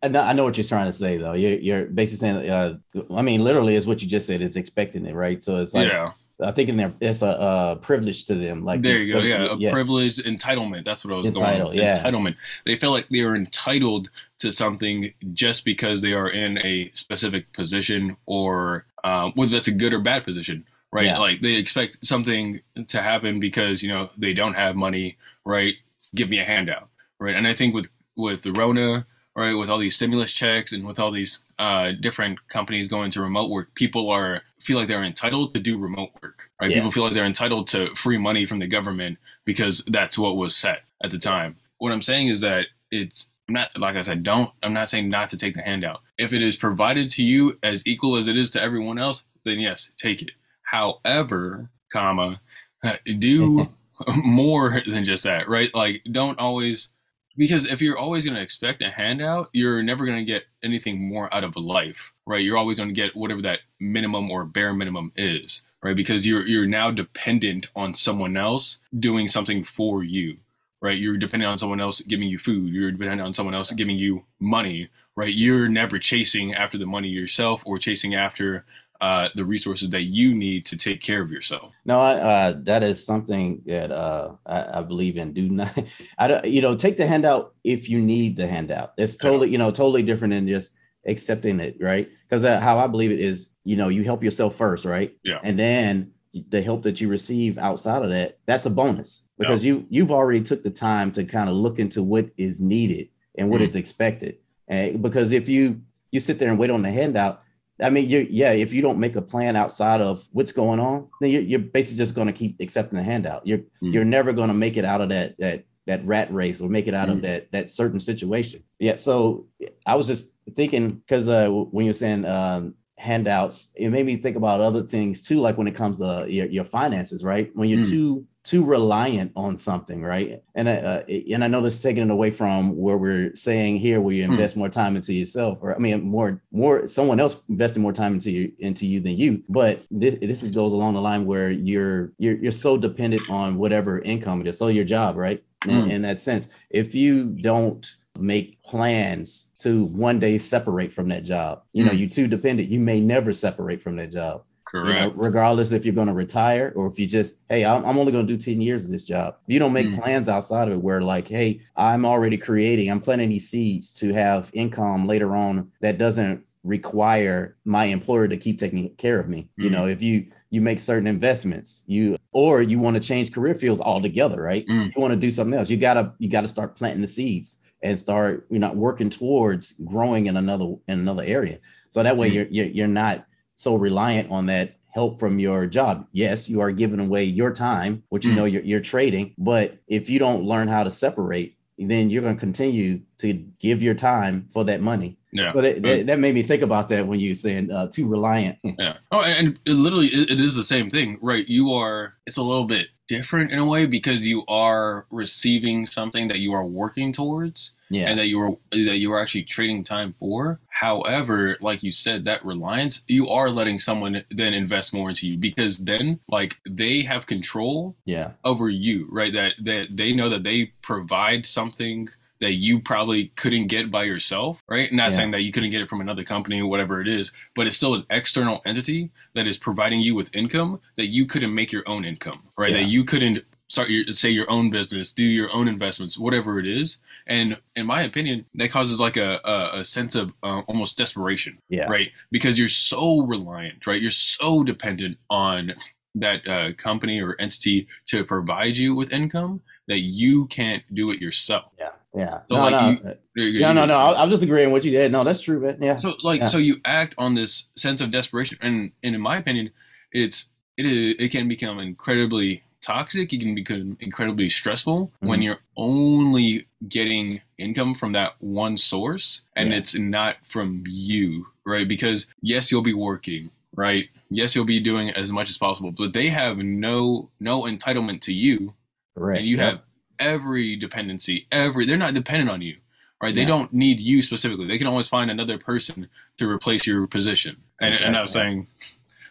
[0.04, 1.34] I know what you're trying to say though.
[1.34, 2.78] You're you're basically saying, uh,
[3.16, 4.42] I mean, literally is what you just said.
[4.42, 5.42] It's expecting it, right?
[5.42, 6.12] So it's like yeah.
[6.40, 8.64] I think in there it's a, a, privilege to them.
[8.64, 9.26] Like there you so, go,
[9.58, 10.86] yeah, a privilege entitlement.
[10.86, 11.84] That's what I was Entitled, going.
[11.84, 11.98] Yeah.
[11.98, 12.36] Entitlement.
[12.66, 17.52] They feel like they are entitled to something just because they are in a specific
[17.54, 21.06] position, or um, whether that's a good or bad position right?
[21.06, 21.20] Yeah.
[21.20, 25.76] Like they expect something to happen because you know they don't have money, right?
[26.16, 27.36] Give me a handout, right?
[27.36, 31.00] And I think with with the Rona, right, with all these stimulus checks and with
[31.00, 35.54] all these uh, different companies going to remote work, people are feel like they're entitled
[35.54, 36.70] to do remote work, right?
[36.70, 36.78] Yeah.
[36.78, 40.56] People feel like they're entitled to free money from the government because that's what was
[40.56, 41.58] set at the time.
[41.78, 45.10] What I'm saying is that it's I'm not like I said, don't I'm not saying
[45.10, 46.02] not to take the handout.
[46.18, 49.60] If it is provided to you as equal as it is to everyone else, then
[49.60, 50.32] yes, take it.
[50.64, 52.42] However, comma,
[53.20, 53.70] do
[54.16, 55.74] more than just that, right?
[55.74, 56.90] Like, don't always
[57.38, 61.08] because if you're always going to expect a handout, you're never going to get anything
[61.08, 62.44] more out of life, right?
[62.44, 65.96] You're always going to get whatever that minimum or bare minimum is, right?
[65.96, 70.38] Because you're you're now dependent on someone else doing something for you,
[70.82, 70.98] right?
[70.98, 72.74] You're dependent on someone else giving you food.
[72.74, 75.34] You're dependent on someone else giving you money, right?
[75.34, 78.66] You're never chasing after the money yourself or chasing after
[79.02, 81.74] uh, the resources that you need to take care of yourself.
[81.86, 85.34] No, I, uh, that is something that uh, I, I, believe in.
[85.34, 85.78] Do not,
[86.18, 88.94] I don't, you know, take the handout if you need the handout.
[88.98, 92.10] It's totally, you know, totally different than just accepting it, right?
[92.28, 95.16] Because uh, how I believe it is, you know, you help yourself first, right?
[95.24, 95.40] Yeah.
[95.44, 96.12] And then
[96.50, 99.74] the help that you receive outside of that, that's a bonus because yeah.
[99.74, 103.50] you you've already took the time to kind of look into what is needed and
[103.50, 103.66] what mm.
[103.66, 104.38] is expected.
[104.68, 105.82] And because if you
[106.12, 107.44] you sit there and wait on the handout,
[107.82, 111.10] I mean, you yeah, if you don't make a plan outside of what's going on,
[111.22, 113.46] then you're, you're basically just going to keep accepting the handout.
[113.46, 113.94] You're mm.
[113.94, 116.88] you're never going to make it out of that that that rat race or make
[116.88, 117.14] it out mm.
[117.14, 118.64] of that that certain situation.
[118.80, 118.96] Yeah.
[118.96, 119.48] So
[119.86, 124.38] I was just thinking because uh, when you're saying um, handouts, it made me think
[124.38, 127.52] about other things too, like when it comes to your, your finances, right?
[127.56, 127.90] When you're mm.
[127.90, 130.42] too too reliant on something, right?
[130.56, 134.16] And uh, and I know this taking it away from where we're saying here, where
[134.16, 134.32] you hmm.
[134.32, 134.60] invest mm.
[134.60, 138.32] more time into yourself, or I mean, more more someone else investing more time into
[138.32, 139.44] you into you than you.
[139.50, 143.58] But this this is, goes along the line where you're you're you're so dependent on
[143.58, 145.44] whatever income it is, so your job, right?
[145.66, 145.84] Mm.
[145.84, 147.86] In, in that sense, if you don't
[148.18, 152.00] make plans to one day separate from that job, you know, mm.
[152.00, 152.70] you're too dependent.
[152.70, 154.44] You may never separate from that job.
[154.70, 154.88] Correct.
[154.88, 157.98] You know, regardless if you're going to retire or if you just, hey, I'm, I'm
[157.98, 159.38] only going to do 10 years of this job.
[159.48, 160.02] You don't make mm.
[160.02, 164.14] plans outside of it where, like, hey, I'm already creating, I'm planting these seeds to
[164.14, 169.48] have income later on that doesn't require my employer to keep taking care of me.
[169.60, 169.64] Mm.
[169.64, 173.54] You know, if you, you make certain investments you or you want to change career
[173.54, 174.86] fields altogether right mm.
[174.86, 178.00] you want to do something else you gotta you gotta start planting the seeds and
[178.00, 182.34] start you know working towards growing in another in another area so that way mm.
[182.34, 183.26] you're, you're you're not
[183.58, 186.08] so reliant on that help from your job.
[186.12, 188.36] Yes, you are giving away your time, which you mm.
[188.36, 189.34] know you're, you're trading.
[189.38, 193.82] But if you don't learn how to separate, then you're going to continue to give
[193.82, 195.18] your time for that money.
[195.32, 195.50] Yeah.
[195.50, 198.58] So that, that, that, made me think about that when you saying uh, too reliant.
[198.64, 198.98] yeah.
[199.12, 201.48] Oh, and it literally, it, it is the same thing, right?
[201.48, 202.16] You are.
[202.26, 206.54] It's a little bit different in a way because you are receiving something that you
[206.54, 208.10] are working towards yeah.
[208.10, 210.60] and that you are that you are actually trading time for.
[210.70, 215.38] However like you said that reliance you are letting someone then invest more into you
[215.38, 218.32] because then like they have control yeah.
[218.44, 219.34] over you right?
[219.34, 224.62] That that they know that they provide something that you probably couldn't get by yourself,
[224.68, 224.92] right?
[224.92, 225.18] Not yeah.
[225.18, 227.78] saying that you couldn't get it from another company or whatever it is, but it's
[227.78, 231.88] still an external entity that is providing you with income that you couldn't make your
[231.88, 232.72] own income, right?
[232.72, 232.82] Yeah.
[232.82, 236.66] That you couldn't start your say your own business, do your own investments, whatever it
[236.66, 236.98] is.
[237.26, 241.60] And in my opinion, that causes like a a, a sense of uh, almost desperation,
[241.70, 241.86] yeah.
[241.86, 242.12] right?
[242.32, 244.02] Because you're so reliant, right?
[244.02, 245.74] You're so dependent on
[246.16, 251.22] that uh, company or entity to provide you with income that you can't do it
[251.22, 251.72] yourself.
[251.80, 251.90] Yeah.
[252.16, 252.40] Yeah.
[252.50, 252.72] So no, like
[253.04, 253.16] no.
[253.36, 253.98] You, you, yeah, no, no.
[253.98, 255.12] I, I was just agreeing with what you did.
[255.12, 255.78] No, that's true, man.
[255.80, 255.98] Yeah.
[255.98, 256.48] So like, yeah.
[256.48, 259.72] so you act on this sense of desperation, and, and in my opinion,
[260.12, 263.32] it's it is it can become incredibly toxic.
[263.34, 265.28] It can become incredibly stressful mm-hmm.
[265.28, 269.78] when you're only getting income from that one source, and yeah.
[269.78, 271.88] it's not from you, right?
[271.88, 274.10] Because yes, you'll be working, right?
[274.30, 278.34] Yes, you'll be doing as much as possible, but they have no no entitlement to
[278.34, 278.74] you,
[279.16, 279.40] right?
[279.40, 279.66] And you yep.
[279.66, 279.80] have
[280.20, 282.78] every dependency, every they're not dependent on you,
[283.22, 283.34] right?
[283.34, 284.68] They don't need you specifically.
[284.68, 287.58] They can always find another person to replace your position.
[287.80, 288.08] And, exactly.
[288.08, 288.68] and I'm saying,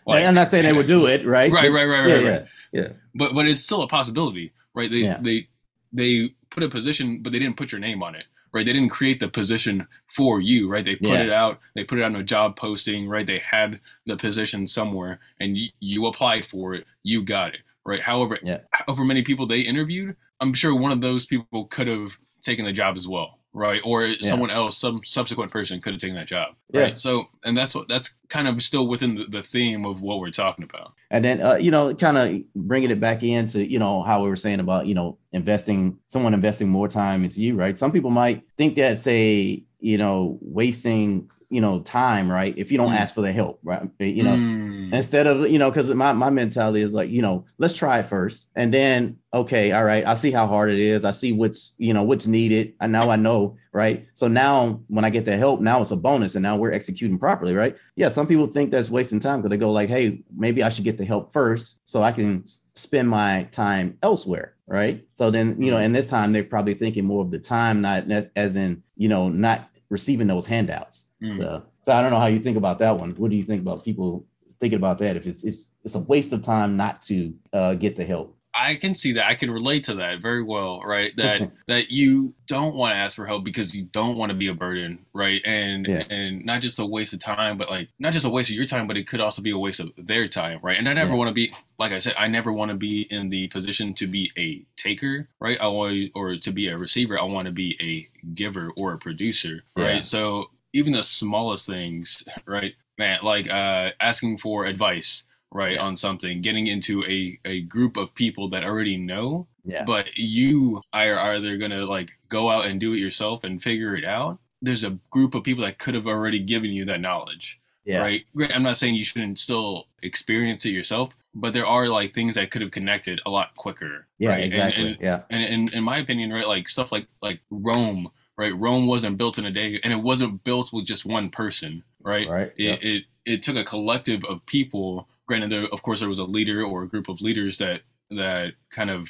[0.06, 1.50] like, I'm not saying they would do it, right?
[1.50, 2.46] Right, right, right, yeah, right, right.
[2.72, 2.88] Yeah, yeah.
[3.14, 4.90] But but it's still a possibility, right?
[4.90, 5.18] They yeah.
[5.20, 5.48] they
[5.92, 8.24] they put a position, but they didn't put your name on it,
[8.56, 8.64] right?
[8.64, 10.84] They didn't create the position for you, right?
[10.84, 11.24] They put yeah.
[11.24, 13.26] it out, they put it on a job posting, right?
[13.26, 18.00] They had the position somewhere, and y- you applied for it, you got it, right?
[18.00, 18.60] However, yeah.
[18.72, 22.72] however many people they interviewed, I'm sure one of those people could have taken the
[22.72, 23.80] job as well, right?
[23.84, 24.16] Or yeah.
[24.20, 26.90] someone else, some subsequent person could have taken that job, right?
[26.90, 26.94] Yeah.
[26.96, 30.30] So, and that's what that's kind of still within the, the theme of what we're
[30.30, 30.92] talking about.
[31.10, 34.28] And then, uh, you know, kind of bringing it back into, you know, how we
[34.28, 37.78] were saying about, you know, investing, someone investing more time into you, right?
[37.78, 42.54] Some people might think that's a, you know, wasting you know time right?
[42.56, 42.98] If you don't mm.
[42.98, 43.88] ask for the help right?
[43.98, 44.92] You know mm.
[44.92, 48.08] instead of you know because my, my mentality is like you know let's try it
[48.08, 48.50] first.
[48.56, 51.04] And then okay all right i see how hard it is.
[51.04, 52.74] I see what's you know what's needed.
[52.80, 54.06] And now i know right?
[54.14, 57.18] So now when i get the help now it's a bonus and now we're executing
[57.18, 57.76] properly right?
[57.96, 60.84] Yeah some people think that's wasting time because they go like hey maybe i should
[60.84, 65.06] get the help first so i can spend my time elsewhere right?
[65.14, 68.04] So then you know in this time they're probably thinking more of the time not
[68.34, 71.38] as in you know not receiving those handouts Mm.
[71.38, 73.12] So, so I don't know how you think about that one.
[73.12, 74.26] What do you think about people
[74.60, 75.16] thinking about that?
[75.16, 78.36] If it's it's it's a waste of time not to uh, get the help.
[78.58, 79.26] I can see that.
[79.26, 81.12] I can relate to that very well, right?
[81.16, 84.48] That that you don't want to ask for help because you don't want to be
[84.48, 85.42] a burden, right?
[85.44, 86.04] And yeah.
[86.08, 88.66] and not just a waste of time, but like not just a waste of your
[88.66, 90.78] time, but it could also be a waste of their time, right?
[90.78, 91.16] And I never yeah.
[91.16, 94.06] want to be like I said, I never want to be in the position to
[94.06, 95.58] be a taker, right?
[95.60, 97.20] I want or to be a receiver.
[97.20, 99.96] I want to be a giver or a producer, right?
[99.96, 100.02] Yeah.
[100.02, 102.74] So even the smallest things, right?
[102.98, 105.82] Man, like uh, asking for advice, right, yeah.
[105.82, 109.84] on something, getting into a, a group of people that already know, yeah.
[109.84, 113.94] but you are either going to like go out and do it yourself and figure
[113.96, 114.38] it out.
[114.62, 117.98] There's a group of people that could have already given you that knowledge, Yeah.
[118.00, 118.24] Right.
[118.50, 122.50] I'm not saying you shouldn't still experience it yourself, but there are like things that
[122.50, 124.06] could have connected a lot quicker.
[124.18, 124.44] Yeah, right?
[124.44, 124.86] And- exactly.
[124.86, 125.22] And, yeah.
[125.30, 128.56] and, in in my opinion, right, like stuff like like Rome, right?
[128.56, 132.28] Rome wasn't built in a day, and it wasn't built with just one person, right?
[132.28, 132.52] Right.
[132.56, 132.76] It, yeah.
[132.80, 135.08] it it took a collective of people.
[135.26, 138.52] Granted, there, of course, there was a leader or a group of leaders that that
[138.70, 139.08] kind of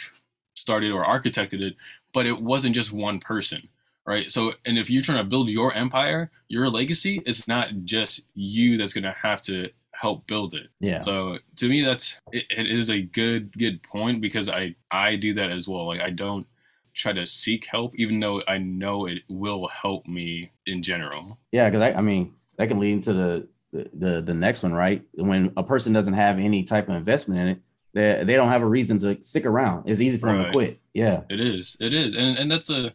[0.55, 1.77] started or architected it,
[2.15, 3.69] but it wasn't just one person,
[4.07, 4.31] right?
[4.31, 8.79] So, and if you're trying to build your empire, your legacy, it's not just you
[8.79, 10.69] that's going to have to help build it.
[10.81, 11.01] Yeah.
[11.01, 15.35] So to me, that's it, it is a good good point because I I do
[15.35, 15.87] that as well.
[15.87, 16.47] Like I don't
[16.97, 21.39] try to seek help, even though I know it will help me in general.
[21.53, 24.73] Yeah, because I, I mean that can lead into the, the the the next one,
[24.73, 25.03] right?
[25.15, 27.61] When a person doesn't have any type of investment in it,
[27.93, 29.85] they they don't have a reason to stick around.
[29.87, 30.81] It's easy for them to quit.
[30.95, 31.77] Yeah, It is.
[31.79, 32.17] It is.
[32.17, 32.93] And and that's a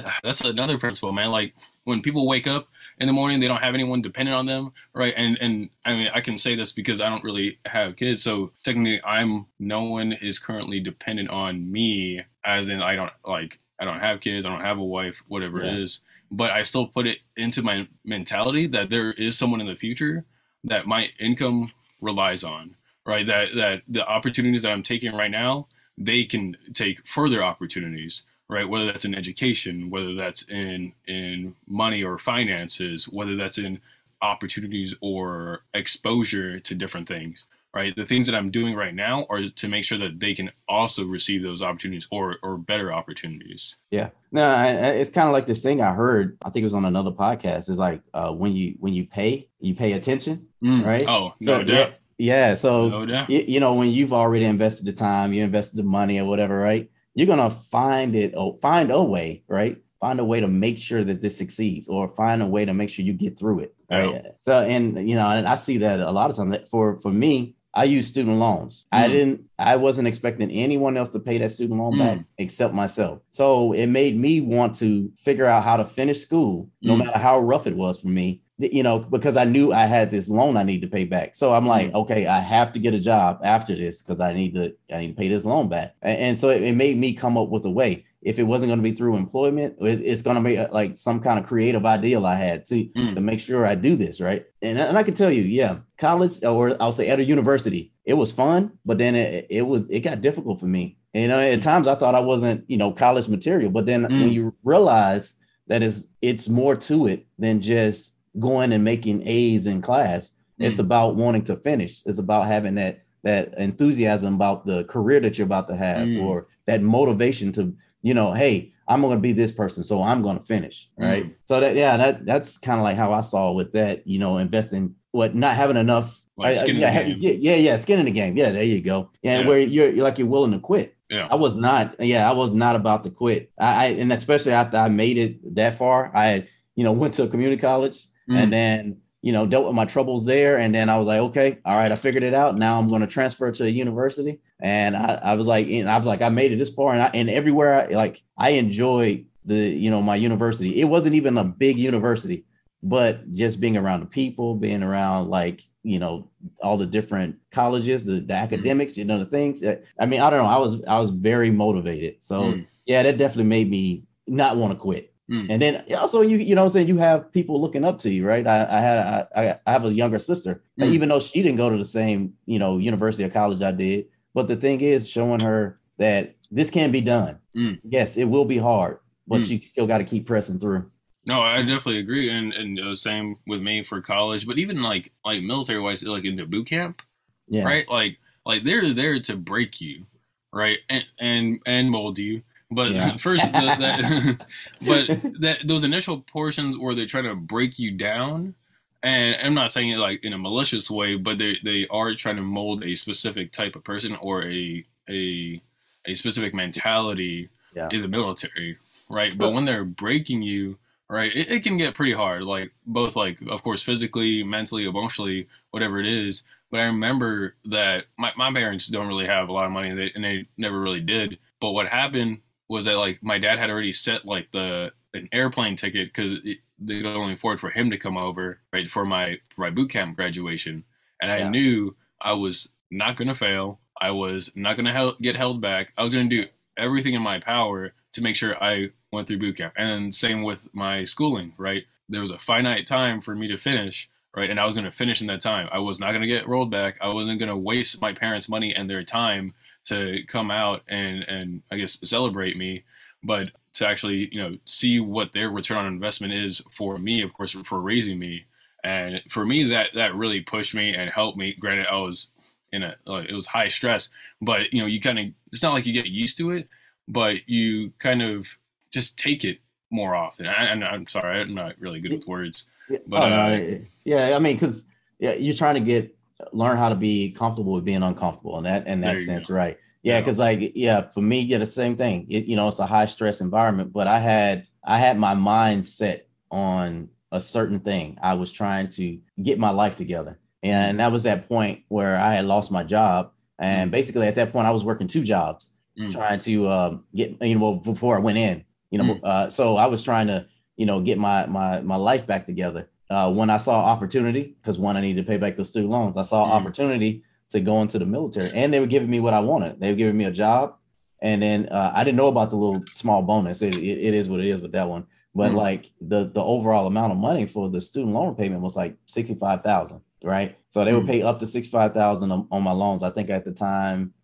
[0.22, 1.30] that's another principle, man.
[1.30, 4.72] Like when people wake up in the morning, they don't have anyone dependent on them,
[4.94, 5.14] right?
[5.16, 8.52] And and I mean, I can say this because I don't really have kids, so
[8.64, 13.84] technically, I'm no one is currently dependent on me, as in I don't like I
[13.84, 15.72] don't have kids, I don't have a wife, whatever Yeah.
[15.72, 16.00] it is.
[16.30, 20.24] But I still put it into my mentality that there is someone in the future
[20.64, 22.74] that my income relies on,
[23.04, 23.26] right?
[23.26, 25.66] That that the opportunities that I'm taking right now,
[25.98, 28.22] they can take further opportunities
[28.52, 33.80] right whether that's in education whether that's in in money or finances whether that's in
[34.20, 39.48] opportunities or exposure to different things right the things that i'm doing right now are
[39.50, 44.10] to make sure that they can also receive those opportunities or or better opportunities yeah.
[44.34, 44.68] No, I,
[45.00, 46.38] it's kind of like this thing I heard.
[46.42, 47.68] I think it was on another podcast.
[47.68, 50.86] It's like uh, when you when you pay, you pay attention, Mm.
[50.86, 51.06] right?
[51.06, 52.48] oh So, no doubt Yeah.
[52.48, 55.82] yeah so no you, you know when you've already invested the time you invested the
[55.82, 60.24] money or whatever right you're gonna find it oh, find a way right find a
[60.24, 63.12] way to make sure that this succeeds or find a way to make sure you
[63.12, 66.36] get through it right so and you know and i see that a lot of
[66.36, 69.12] times for for me i use student loans i Mm.
[69.12, 72.24] didn't i wasn't expecting anyone else to pay that student loan back Mm.
[72.38, 76.94] except myself so it made me want to figure out how to finish school no
[76.94, 77.04] Mm.
[77.04, 80.28] matter how rough it was for me you know, because I knew I had this
[80.28, 81.34] loan I need to pay back.
[81.34, 84.54] So I'm like, okay, I have to get a job after this because I need
[84.54, 85.94] to I need to pay this loan back.
[86.02, 88.04] And, and so it, it made me come up with a way.
[88.20, 90.96] If it wasn't going to be through employment, it's, it's going to be uh, like
[90.96, 93.14] some kind of creative ideal I had to Mm.
[93.14, 94.44] to make sure I do this right.
[94.60, 98.14] And, and I can tell you, yeah, college or I'll say at a university, it
[98.14, 100.98] was fun, but then it, it was it got difficult for me.
[101.14, 104.02] And, you know, at times I thought I wasn't, you know, college material, but then
[104.04, 104.20] Mm.
[104.20, 105.34] when you realize
[105.66, 110.36] that is it's more to it than just going and making A's in class.
[110.58, 110.80] It's Mm.
[110.80, 112.02] about wanting to finish.
[112.06, 116.24] It's about having that that enthusiasm about the career that you're about to have, Mm.
[116.24, 120.22] or that motivation to, you know, hey, I'm going to be this person, so I'm
[120.22, 121.26] going to finish, right?
[121.26, 121.34] Mm.
[121.46, 124.38] So that yeah, that that's kind of like how I saw with that, you know,
[124.38, 126.20] investing what not having enough.
[126.36, 127.16] Like I- yeah, the ha- game.
[127.20, 128.36] yeah, yeah, yeah, skin in the game.
[128.36, 129.10] Yeah, there you go.
[129.22, 129.46] Yeah, Yeah.
[129.46, 130.94] where you're, you're like you're willing to quit.
[131.10, 133.50] yeah I was not, yeah, I was not about to quit.
[133.58, 137.22] I, I and especially after I made it that far, I you know, went to
[137.22, 138.36] a community college Mm.
[138.36, 140.58] and then, you know, dealt with my troubles there.
[140.58, 142.56] And then I was like, okay, all right, I figured it out.
[142.56, 144.40] Now I'm going to transfer to a university.
[144.60, 146.92] And I, I was like, and I was like, I made it this far.
[146.92, 150.80] And I, and everywhere I like, I enjoyed the, you know, my university.
[150.80, 152.44] It wasn't even a big university,
[152.82, 156.30] but just being around the people, being around like, you know,
[156.62, 159.64] all the different colleges, the, the academics, you know, the things.
[159.64, 160.50] I mean, I don't know.
[160.50, 162.16] I was, I was very motivated.
[162.20, 162.66] So Mm.
[162.86, 165.11] yeah, that definitely made me not want to quit.
[165.32, 165.46] Mm.
[165.50, 168.10] And then also you you know what I'm saying you have people looking up to
[168.10, 168.46] you, right?
[168.46, 168.98] I, I had
[169.34, 170.92] I, I have a younger sister, Mm.
[170.92, 174.06] even though she didn't go to the same you know university or college I did,
[174.34, 177.38] but the thing is showing her that this can be done.
[177.56, 177.80] Mm.
[177.84, 179.48] Yes, it will be hard, but Mm.
[179.50, 180.90] you still got to keep pressing through.
[181.24, 184.46] No, I definitely agree, and and uh, same with me for college.
[184.46, 187.00] But even like like military wise, like into boot camp,
[187.48, 187.88] Yeah, right?
[187.88, 190.04] Like like they're there to break you,
[190.52, 192.42] right, and and and mold you.
[192.74, 193.16] But Yeah.
[193.18, 194.46] first, the, that
[194.80, 195.06] but
[195.40, 198.54] that those initial portions where they try to break you down,
[199.02, 202.36] and I'm not saying it like in a malicious way, but they they are trying
[202.36, 205.60] to mold a specific type of person or a a
[206.06, 207.88] a specific mentality Yeah.
[207.92, 209.36] in the military, right?
[209.36, 212.42] But when they're breaking you, right, it, it can get pretty hard.
[212.42, 216.42] Like both, like of course, physically, mentally, emotionally, whatever it is.
[216.70, 219.98] But I remember that my, my parents don't really have a lot of money, and
[219.98, 221.38] they, and they never really did.
[221.60, 222.38] But what happened
[222.72, 226.38] was that like my dad had already set like the an airplane ticket because
[226.78, 229.90] they could only afford for him to come over right for my for my boot
[229.90, 230.84] camp graduation,
[231.20, 231.50] and I Yeah.
[231.50, 233.80] knew I was not gonna fail.
[234.00, 235.92] I was not gonna hel- get held back.
[235.98, 239.56] I was gonna do everything in my power to make sure I went through boot
[239.58, 239.74] camp.
[239.76, 241.84] And same with my schooling, right?
[242.08, 244.50] There was a finite time for me to finish, right?
[244.50, 245.68] And I was to finish in that time.
[245.70, 246.96] I was not to get rolled back.
[247.00, 249.52] I wasn't to waste my parents' money and their time
[249.86, 252.84] to come out and and I guess celebrate me,
[253.22, 257.32] but to actually you know see what their return on investment is for me, of
[257.32, 258.44] course, for raising me.
[258.84, 261.54] And for me, that that really pushed me and helped me.
[261.58, 262.28] Granted, I was
[262.72, 264.08] in a uh, it was high stress,
[264.40, 266.68] but you know you kind of it's not like you get used to it,
[267.06, 268.46] but you kind of
[268.90, 269.58] just take it
[269.90, 270.46] more often.
[270.46, 272.64] And I, am sorry, I'm not really good with words.
[273.06, 276.16] But oh, uh, yeah, I mean, because yeah, you're trying to get
[276.52, 279.78] learn how to be comfortable with being uncomfortable in that in that sense, right?
[280.02, 280.44] Yeah, because yeah.
[280.44, 282.26] like yeah, for me, yeah, the same thing.
[282.28, 285.86] It, you know, it's a high stress environment, but I had I had my mind
[285.86, 288.18] set on a certain thing.
[288.22, 292.34] I was trying to get my life together, and that was that point where I
[292.34, 293.92] had lost my job, and mm.
[293.92, 296.12] basically at that point I was working two jobs, mm.
[296.12, 299.24] trying to uh, get you know before I went in, you know, mm.
[299.24, 302.88] uh, so I was trying to you know get my my my life back together.
[303.12, 306.16] Uh, when I saw opportunity, because one I needed to pay back the student loans,
[306.16, 306.52] I saw mm.
[306.52, 309.78] opportunity to go into the military, and they were giving me what I wanted.
[309.78, 310.76] They were giving me a job,
[311.20, 313.60] and then uh, I didn't know about the little small bonus.
[313.60, 315.56] It, it, it is what it is with that one, but mm.
[315.56, 319.34] like the the overall amount of money for the student loan payment was like sixty
[319.34, 320.56] five thousand, right?
[320.70, 321.10] So they would mm.
[321.10, 323.02] pay up to sixty five thousand on, on my loans.
[323.02, 324.14] I think at the time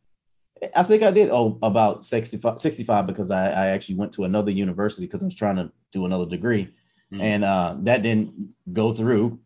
[0.75, 4.51] I think I did oh about 65, 65 because I, I actually went to another
[4.51, 6.75] university because I was trying to do another degree.
[7.13, 7.21] Mm.
[7.21, 9.41] And uh, that didn't go through.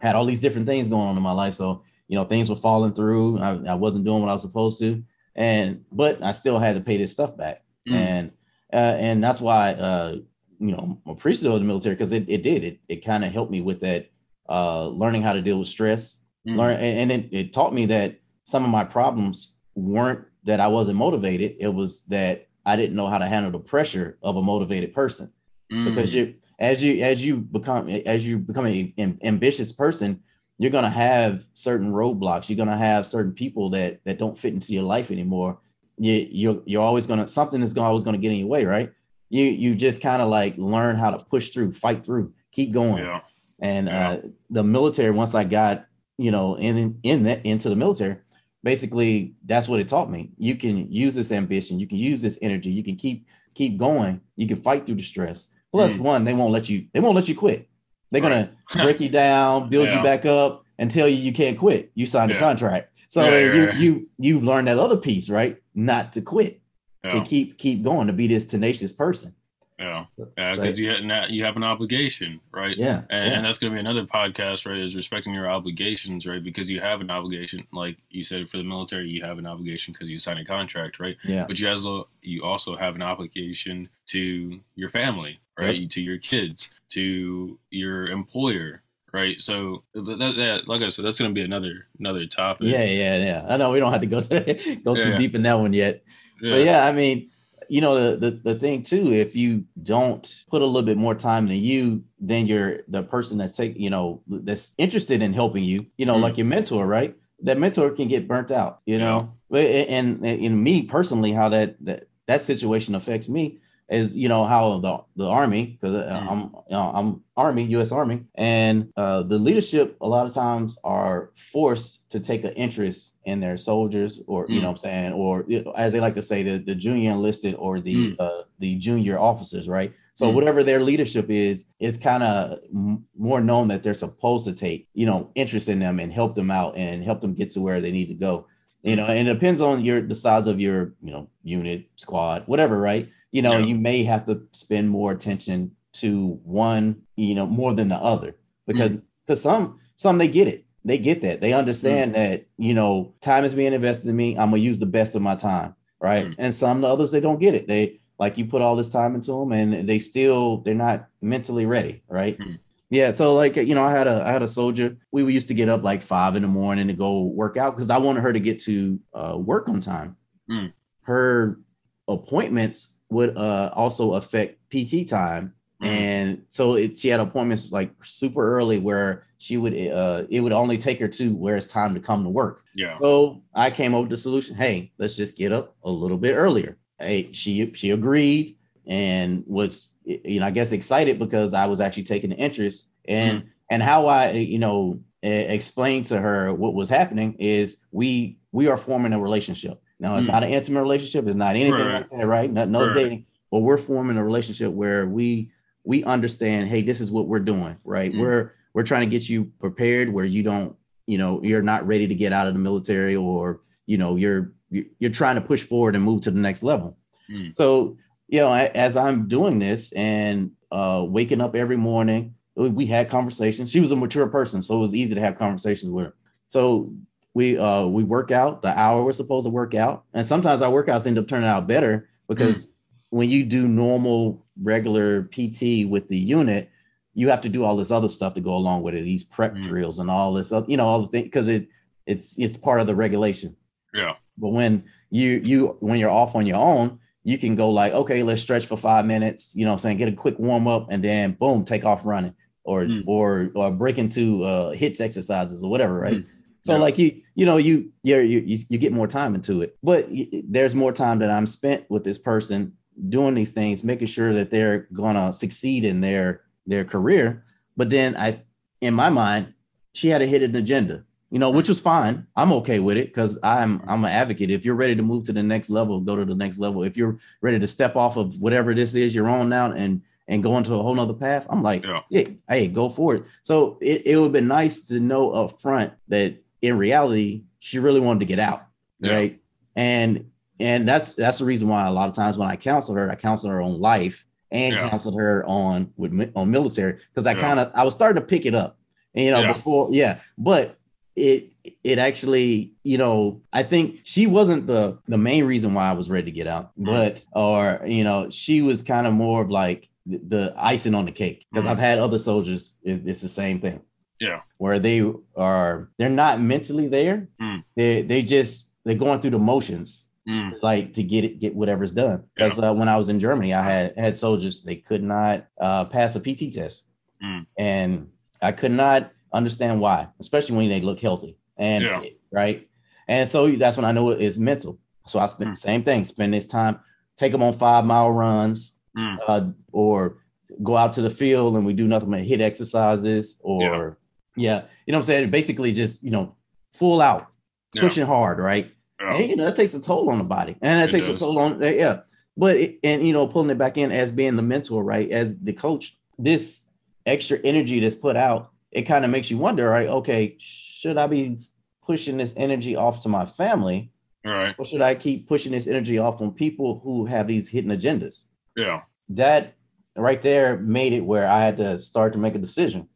[0.00, 1.54] Had all these different things going on in my life.
[1.54, 3.38] So, you know, things were falling through.
[3.40, 5.02] I, I wasn't doing what I was supposed to.
[5.34, 7.62] And but I still had to pay this stuff back.
[7.88, 7.94] Mm.
[7.94, 8.32] And
[8.72, 10.16] uh, and that's why uh,
[10.60, 12.64] you know, I'm appreciative of the military because it, it did.
[12.64, 14.10] It it kind of helped me with that
[14.48, 16.18] uh learning how to deal with stress.
[16.46, 16.56] Mm.
[16.56, 20.66] Learn and, and it, it taught me that some of my problems weren't that I
[20.68, 21.56] wasn't motivated.
[21.60, 25.32] It was that I didn't know how to handle the pressure of a motivated person.
[25.72, 25.84] Mm.
[25.84, 30.20] Because you as you as you become as you become an ambitious person,
[30.58, 32.48] you're gonna have certain roadblocks.
[32.48, 35.58] You're gonna have certain people that that don't fit into your life anymore.
[35.98, 38.92] You you're you're always gonna something is always gonna get in your way, right?
[39.30, 43.04] You you just kind of like learn how to push through, fight through, keep going.
[43.04, 43.20] Yeah.
[43.60, 44.10] And yeah.
[44.10, 48.16] Uh, the military, once I got you know in in that into the military,
[48.64, 50.30] basically that's what it taught me.
[50.38, 54.20] You can use this ambition, you can use this energy, you can keep keep going,
[54.34, 55.48] you can fight through the stress.
[55.72, 56.00] Plus, mm.
[56.00, 57.68] one, they won't let you they won't let you quit.
[58.10, 58.50] They're right.
[58.70, 59.98] gonna break you down, build yeah.
[59.98, 61.90] you back up, and tell you you can't quit.
[61.94, 62.36] You signed yeah.
[62.36, 65.58] a contract, so yeah, you you you learn that other piece, right?
[65.74, 66.60] Not to quit,
[67.04, 69.34] to keep keep going, to be this tenacious person.
[69.78, 72.76] Yeah, yeah, because you uh, have, you have an obligation, right?
[72.76, 73.36] Yeah, and, yeah.
[73.36, 74.76] and that's going to be another podcast, right?
[74.76, 76.42] Is respecting your obligations, right?
[76.42, 79.92] Because you have an obligation, like you said, for the military, you have an obligation
[79.92, 81.16] because you signed a contract, right?
[81.22, 81.44] Yeah.
[81.46, 85.76] But you also you also have an obligation to your family, right?
[85.76, 85.90] Yep.
[85.90, 89.40] To your kids, to your employer, right?
[89.40, 92.66] So that, that, like I said, that's going to be another another topic.
[92.66, 93.46] Yeah, yeah, yeah.
[93.48, 94.22] I know we don't have to go
[94.84, 96.02] go too deep in that one yet,
[96.42, 96.50] yeah.
[96.50, 97.30] but yeah, I mean
[97.68, 101.14] you know the, the, the thing too if you don't put a little bit more
[101.14, 105.64] time than you then you're the person that's take you know that's interested in helping
[105.64, 106.22] you you know mm.
[106.22, 109.60] like your mentor right that mentor can get burnt out you know yeah.
[109.60, 113.58] and, and in me personally how that that that situation affects me
[113.90, 116.30] is you know how the the army because uh, mm.
[116.30, 117.90] I'm you know, I'm army U.S.
[117.92, 123.16] Army and uh, the leadership a lot of times are forced to take an interest
[123.24, 124.54] in their soldiers or mm.
[124.54, 125.46] you know I'm saying or
[125.76, 128.16] as they like to say the, the junior enlisted or the mm.
[128.18, 130.34] uh, the junior officers right so mm.
[130.34, 134.86] whatever their leadership is is kind of m- more known that they're supposed to take
[134.92, 137.80] you know interest in them and help them out and help them get to where
[137.80, 138.46] they need to go
[138.82, 142.42] you know and it depends on your the size of your you know unit squad
[142.46, 143.66] whatever right you know, yeah.
[143.66, 148.36] you may have to spend more attention to one, you know, more than the other
[148.66, 148.92] because
[149.26, 149.42] because mm.
[149.42, 150.64] some some they get it.
[150.84, 151.40] They get that.
[151.40, 152.14] They understand mm.
[152.14, 154.38] that, you know, time is being invested in me.
[154.38, 155.74] I'm gonna use the best of my time.
[156.00, 156.26] Right.
[156.26, 156.34] Mm.
[156.38, 157.66] And some the others they don't get it.
[157.66, 161.66] They like you put all this time into them and they still they're not mentally
[161.66, 162.02] ready.
[162.08, 162.38] Right.
[162.38, 162.58] Mm.
[162.90, 164.96] Yeah, so like you know, I had a I had a soldier.
[165.12, 167.90] We used to get up like five in the morning to go work out because
[167.90, 170.16] I wanted her to get to uh, work on time.
[170.50, 170.72] Mm.
[171.02, 171.60] Her
[172.06, 175.54] appointments would uh, also affect PT time.
[175.82, 175.86] Mm-hmm.
[175.86, 180.52] And so it, she had appointments like super early where she would uh, it would
[180.52, 182.64] only take her to where it's time to come to work.
[182.74, 182.92] Yeah.
[182.92, 184.56] So I came up with the solution.
[184.56, 186.76] Hey, let's just get up a little bit earlier.
[186.98, 188.56] Hey, she she agreed
[188.86, 193.42] and was you know I guess excited because I was actually taking an interest and
[193.42, 193.46] mm.
[193.70, 198.76] and how I you know explained to her what was happening is we we are
[198.76, 200.32] forming a relationship now it's mm.
[200.32, 201.26] not an intimate relationship.
[201.26, 201.94] It's not anything right.
[201.94, 202.52] like that, right?
[202.52, 202.94] Not no right.
[202.94, 205.50] dating, but we're forming a relationship where we
[205.84, 208.12] we understand, hey, this is what we're doing, right?
[208.12, 208.20] Mm.
[208.20, 210.76] We're we're trying to get you prepared where you don't,
[211.06, 214.52] you know, you're not ready to get out of the military or, you know, you're
[214.70, 216.96] you're trying to push forward and move to the next level.
[217.30, 217.56] Mm.
[217.56, 217.96] So,
[218.28, 223.70] you know, as I'm doing this and uh, waking up every morning, we had conversations.
[223.70, 226.14] She was a mature person, so it was easy to have conversations with her.
[226.48, 226.92] So
[227.38, 230.72] we uh, we work out the hour we're supposed to work out, and sometimes our
[230.72, 232.68] workouts end up turning out better because mm.
[233.10, 236.68] when you do normal regular PT with the unit,
[237.14, 239.54] you have to do all this other stuff to go along with it, these prep
[239.54, 239.62] mm.
[239.62, 241.68] drills and all this, you know, all the things because it
[242.06, 243.54] it's it's part of the regulation.
[243.94, 244.14] Yeah.
[244.36, 248.24] But when you you when you're off on your own, you can go like, okay,
[248.24, 251.04] let's stretch for five minutes, you know, I'm saying get a quick warm up, and
[251.04, 252.34] then boom, take off running
[252.64, 253.04] or mm.
[253.06, 256.16] or or break into uh, HIIT exercises or whatever, right?
[256.16, 256.26] Mm.
[256.68, 256.80] So yeah.
[256.80, 260.06] like you you know you you you you get more time into it, but
[260.44, 262.74] there's more time that I'm spent with this person
[263.08, 267.42] doing these things, making sure that they're gonna succeed in their their career.
[267.74, 268.42] But then I,
[268.82, 269.54] in my mind,
[269.94, 271.70] she had a hidden agenda, you know, which mm-hmm.
[271.70, 272.26] was fine.
[272.36, 274.50] I'm okay with it because I'm I'm an advocate.
[274.50, 276.82] If you're ready to move to the next level, go to the next level.
[276.82, 280.42] If you're ready to step off of whatever this is you're on now and and
[280.42, 283.24] go into a whole nother path, I'm like, yeah, yeah hey, go for it.
[283.42, 287.78] So it, it would have been nice to know up front that in reality, she
[287.78, 288.66] really wanted to get out.
[289.00, 289.14] Yeah.
[289.14, 289.40] Right.
[289.76, 290.30] And
[290.60, 293.14] and that's that's the reason why a lot of times when I counsel her, I
[293.14, 294.88] counsel her on life and yeah.
[294.88, 297.40] counseled her on with on military because I yeah.
[297.40, 298.78] kind of I was starting to pick it up,
[299.14, 299.52] and, you know, yeah.
[299.52, 300.78] before yeah, but
[301.14, 301.52] it
[301.84, 306.10] it actually you know I think she wasn't the the main reason why I was
[306.10, 306.86] ready to get out, mm-hmm.
[306.86, 311.04] but or you know she was kind of more of like the, the icing on
[311.04, 311.72] the cake because mm-hmm.
[311.72, 313.80] I've had other soldiers it, it's the same thing
[314.20, 315.02] yeah where they
[315.36, 317.62] are they're not mentally there mm.
[317.76, 320.52] they they just they're going through the motions mm.
[320.62, 322.24] like to get it, get whatever's done.
[322.34, 322.70] Because yeah.
[322.70, 326.14] uh, when I was in Germany, I had had soldiers they could not uh, pass
[326.16, 326.84] a PT test,
[327.22, 327.46] mm.
[327.56, 328.08] and
[328.42, 332.00] I could not understand why, especially when they look healthy and yeah.
[332.00, 332.68] fit, right.
[333.08, 334.78] And so that's when I know it's mental.
[335.06, 335.54] So I spent mm.
[335.54, 336.78] the same thing, spend this time,
[337.16, 339.16] take them on five mile runs, mm.
[339.26, 340.18] uh, or
[340.62, 343.98] go out to the field and we do nothing but HIIT exercises, or
[344.38, 345.30] yeah, yeah you know what I'm saying.
[345.30, 346.36] Basically, just you know,
[346.72, 347.28] full out,
[347.76, 348.72] pushing hard, right?
[349.00, 349.14] Yeah.
[349.14, 351.16] And, you know, that takes a toll on the body, and that it takes does.
[351.16, 352.00] a toll on yeah.
[352.36, 355.10] But it, and you know, pulling it back in as being the mentor, right?
[355.10, 356.62] As the coach, this
[357.06, 359.88] extra energy that's put out, it kind of makes you wonder, right?
[359.88, 361.38] Okay, should I be
[361.84, 363.90] pushing this energy off to my family,
[364.24, 364.54] right?
[364.58, 368.24] Or should I keep pushing this energy off on people who have these hidden agendas?
[368.56, 369.54] Yeah, that
[369.96, 372.88] right there made it where I had to start to make a decision.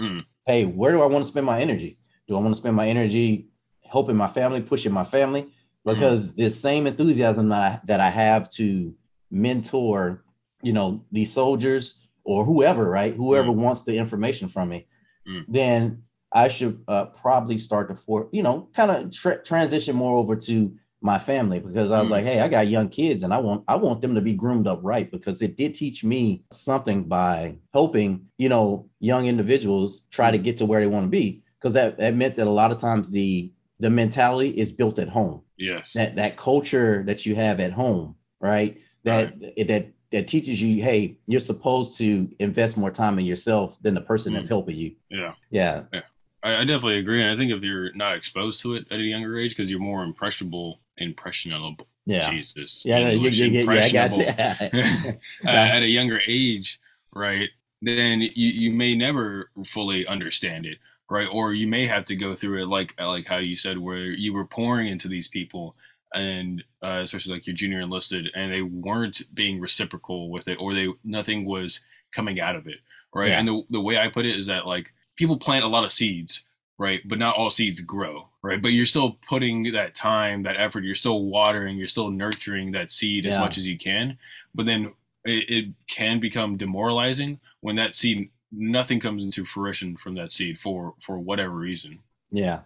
[0.00, 0.24] Mm.
[0.46, 1.98] Hey, where do I want to spend my energy?
[2.28, 3.48] Do I want to spend my energy
[3.84, 5.92] helping my family, pushing my family, mm-hmm.
[5.92, 6.42] because mm-hmm.
[6.42, 8.94] this same enthusiasm that I, that I have to
[9.30, 10.24] mentor,
[10.62, 13.14] you know, these soldiers or whoever, right?
[13.14, 13.60] Whoever mm-hmm.
[13.60, 14.86] wants the information from me,
[15.28, 15.50] mm-hmm.
[15.52, 20.16] then I should uh, probably start to for you know kind of tra- transition more
[20.16, 20.76] over to
[21.06, 22.28] my family because I was like, mm.
[22.28, 24.80] hey, I got young kids and I want I want them to be groomed up
[24.82, 30.38] right because it did teach me something by helping you know young individuals try to
[30.38, 30.42] mm.
[30.42, 32.78] get to where they want to be because that, that meant that a lot of
[32.78, 35.42] times the the mentality is built at home.
[35.56, 35.94] Yes.
[35.94, 38.78] That that culture that you have at home, right?
[39.04, 39.68] That right.
[39.68, 44.00] that that teaches you, hey, you're supposed to invest more time in yourself than the
[44.00, 44.36] person mm.
[44.36, 44.94] that's helping you.
[45.10, 45.32] Yeah.
[45.50, 45.82] Yeah.
[45.92, 46.02] Yeah.
[46.42, 47.22] I, I, definitely agree.
[47.22, 49.80] And I think if you're not exposed to it at a younger age, because you're
[49.80, 51.86] more impressionable, impressionable.
[52.04, 52.30] Yeah.
[52.30, 52.84] Jesus.
[52.84, 54.24] Yeah, you, you, you, yeah, I got you.
[55.44, 56.80] uh, at a younger age,
[57.12, 57.48] right?
[57.82, 60.78] Then you, you may never fully understand it
[61.08, 61.28] right?
[61.30, 64.32] Or you may have to go through it like like how you said, where you
[64.32, 65.74] were pouring into these people,
[66.14, 70.74] and uh, especially like your junior enlisted, and they weren't being reciprocal with it, or
[70.74, 71.80] they nothing was
[72.12, 72.78] coming out of it,
[73.14, 73.30] right?
[73.30, 73.38] Yeah.
[73.38, 75.92] And the the way I put it is that like people plant a lot of
[75.92, 76.42] seeds,
[76.78, 77.00] right?
[77.06, 78.62] But not all seeds grow, right?
[78.62, 82.90] But you're still putting that time, that effort, you're still watering, you're still nurturing that
[82.90, 83.32] seed yeah.
[83.32, 84.16] as much as you can.
[84.54, 84.94] But then
[85.24, 90.58] it, it, can become demoralizing when that seed nothing comes into fruition from that seed
[90.58, 91.98] for for whatever reason.
[92.30, 92.60] Yeah,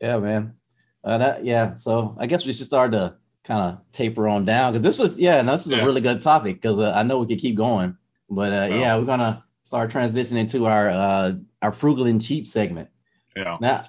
[0.00, 0.54] yeah, man.
[1.02, 1.74] Uh, that yeah.
[1.74, 5.18] So I guess we should start to kind of taper on down because this was
[5.18, 5.82] yeah, and this is yeah.
[5.82, 7.96] a really good topic because uh, I know we could keep going,
[8.30, 11.32] but uh, well, yeah, we're gonna start transitioning to our uh,
[11.62, 12.88] our frugal and cheap segment.
[13.36, 13.58] Yeah.
[13.60, 13.84] Now,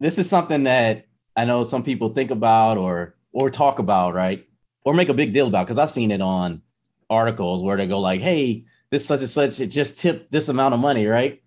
[0.00, 4.46] this is something that I know some people think about or or talk about, right?
[4.84, 6.62] Or make a big deal about because I've seen it on
[7.08, 10.74] articles where they go like, "Hey, this such and such, it just tipped this amount
[10.74, 11.40] of money, right?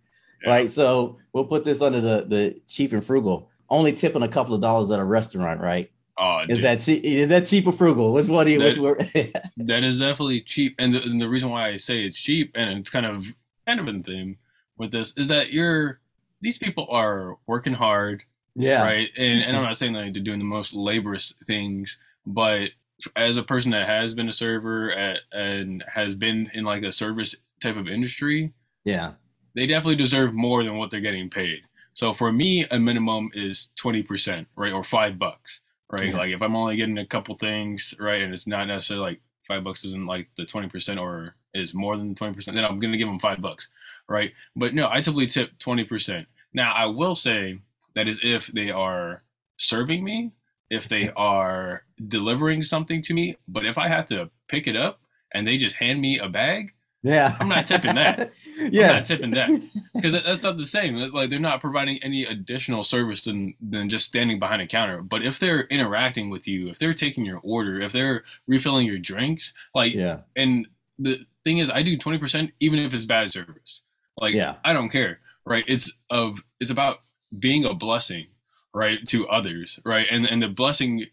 [0.43, 0.49] Yeah.
[0.49, 0.71] Right.
[0.71, 3.49] So we'll put this under the the cheap and frugal.
[3.69, 5.89] Only tipping a couple of dollars at a restaurant, right?
[6.17, 6.65] Oh, is dude.
[6.65, 7.03] that cheap?
[7.03, 8.13] Is that cheap or frugal?
[8.13, 8.59] Which one do you?
[8.59, 12.17] That, which that is definitely cheap, and the, and the reason why I say it's
[12.17, 13.25] cheap and it's kind of
[13.65, 14.37] kind of in theme
[14.77, 15.99] with this is that you're
[16.41, 18.23] these people are working hard,
[18.55, 18.83] Yeah.
[18.83, 19.09] right?
[19.17, 19.63] And, and I'm mm-hmm.
[19.63, 22.69] not saying that they're doing the most laborious things, but
[23.15, 26.91] as a person that has been a server at, and has been in like a
[26.91, 28.53] service type of industry,
[28.85, 29.13] Yeah.
[29.55, 31.61] they definitely deserve more than what they're getting paid.
[31.93, 34.73] So for me, a minimum is 20%, right?
[34.73, 36.09] Or five bucks, right?
[36.09, 36.17] Yeah.
[36.17, 38.21] Like if I'm only getting a couple things, right?
[38.21, 42.13] And it's not necessarily like five bucks isn't like the 20% or is more than
[42.13, 43.69] the 20%, then I'm going to give them five bucks,
[44.09, 44.31] right?
[44.55, 46.25] But no, I typically tip 20%.
[46.53, 47.59] Now, I will say
[47.95, 49.23] that is if they are
[49.57, 50.31] serving me,
[50.69, 53.35] if they are delivering something to me.
[53.47, 54.99] But if I have to pick it up
[55.33, 56.73] and they just hand me a bag,
[57.03, 57.35] Yeah.
[57.39, 58.31] I'm not tipping that.
[58.71, 58.87] yeah.
[58.89, 59.49] I'm not tipping that.
[59.93, 60.95] because that's not the same.
[61.13, 65.01] Like they're not providing any additional service than than just standing behind a counter.
[65.01, 68.99] But if they're interacting with you, if they're taking your order, if they're refilling your
[68.99, 70.21] drinks, like Yeah.
[70.35, 70.67] and
[70.97, 73.81] the thing is, I do twenty percent even if it's bad service.
[74.17, 74.55] Like Yeah.
[74.63, 75.65] I don't care, right?
[75.67, 76.99] It's of it's about
[77.39, 78.27] being a blessing,
[78.73, 81.05] right, to others, right, and and the blessing.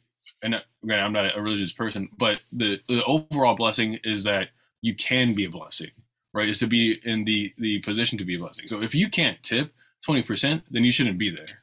[0.43, 0.55] And
[0.85, 4.49] again, I'm not a religious person, but the the overall blessing is that
[4.81, 5.91] you can be a blessing
[6.33, 6.49] right?
[6.49, 8.69] Is to be in the the position to be a blessing.
[8.69, 9.73] So if you can't tip
[10.05, 11.63] twenty percent, then you shouldn't be there,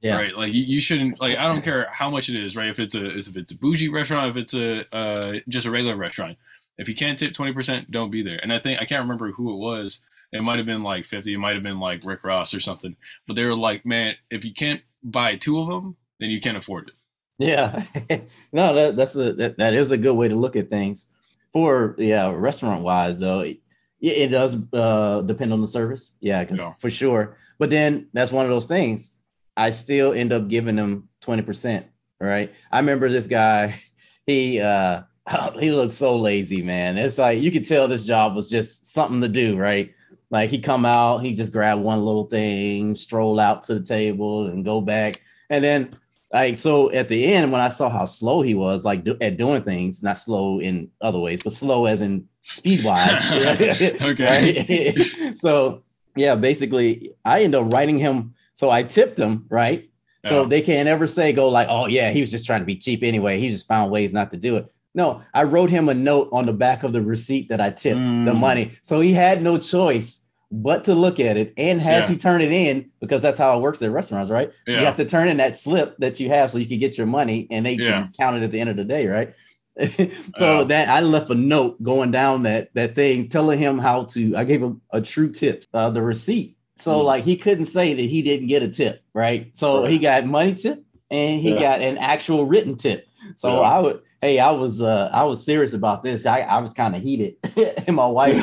[0.00, 0.16] Yeah.
[0.16, 0.36] right?
[0.36, 2.68] Like you, you shouldn't like I don't care how much it is, right?
[2.68, 5.96] If it's a if it's a bougie restaurant, if it's a uh, just a regular
[5.96, 6.38] restaurant,
[6.78, 8.38] if you can't tip twenty percent, don't be there.
[8.42, 10.00] And I think I can't remember who it was.
[10.32, 11.34] It might have been like fifty.
[11.34, 12.96] It might have been like Rick Ross or something.
[13.26, 16.56] But they were like, man, if you can't buy two of them, then you can't
[16.56, 16.94] afford it.
[17.38, 17.84] Yeah.
[18.52, 21.06] no, that, that's a that, that is a good way to look at things.
[21.52, 23.60] For yeah, restaurant wise though, it,
[24.00, 26.12] it does uh depend on the service.
[26.20, 26.44] Yeah,
[26.78, 27.36] for sure.
[27.58, 29.16] But then that's one of those things.
[29.56, 31.84] I still end up giving them 20%.
[32.20, 32.52] Right.
[32.70, 33.80] I remember this guy,
[34.26, 35.02] he uh
[35.58, 36.98] he looked so lazy, man.
[36.98, 39.92] It's like you could tell this job was just something to do, right?
[40.30, 44.46] Like he come out, he just grab one little thing, stroll out to the table
[44.46, 45.22] and go back.
[45.50, 45.96] And then
[46.32, 49.36] like so at the end when I saw how slow he was, like do, at
[49.36, 53.20] doing things, not slow in other ways, but slow as in speed wise.
[54.02, 54.94] Okay.
[55.36, 55.82] So
[56.16, 58.34] yeah, basically I end up writing him.
[58.54, 59.90] So I tipped him, right?
[60.24, 62.74] So they can't ever say go like, oh yeah, he was just trying to be
[62.74, 63.38] cheap anyway.
[63.38, 64.72] He just found ways not to do it.
[64.96, 68.02] No, I wrote him a note on the back of the receipt that I tipped
[68.02, 68.38] the Mm.
[68.38, 68.72] money.
[68.82, 72.06] So he had no choice but to look at it and had Yeah.
[72.06, 74.50] to turn it in because that's how it works at restaurants, right?
[74.66, 74.78] Yeah.
[74.80, 77.06] You have to turn in that slip that you have so you can get your
[77.06, 77.90] money and they Yeah.
[78.04, 79.34] can count it at the end of the day, right?
[80.36, 80.64] so Yeah.
[80.64, 84.44] that I left a note going down that that thing telling him how to I
[84.44, 86.56] gave him a true tip, uh, the receipt.
[86.76, 87.04] So Mm.
[87.04, 89.48] like he couldn't say that he didn't get a tip, right?
[89.52, 93.06] So he got money tip and he got an actual written tip.
[93.36, 93.60] So.
[93.60, 96.26] I would hey, I was uh I was serious about this.
[96.26, 97.36] I, I was kind of heated.
[97.86, 98.36] and my wife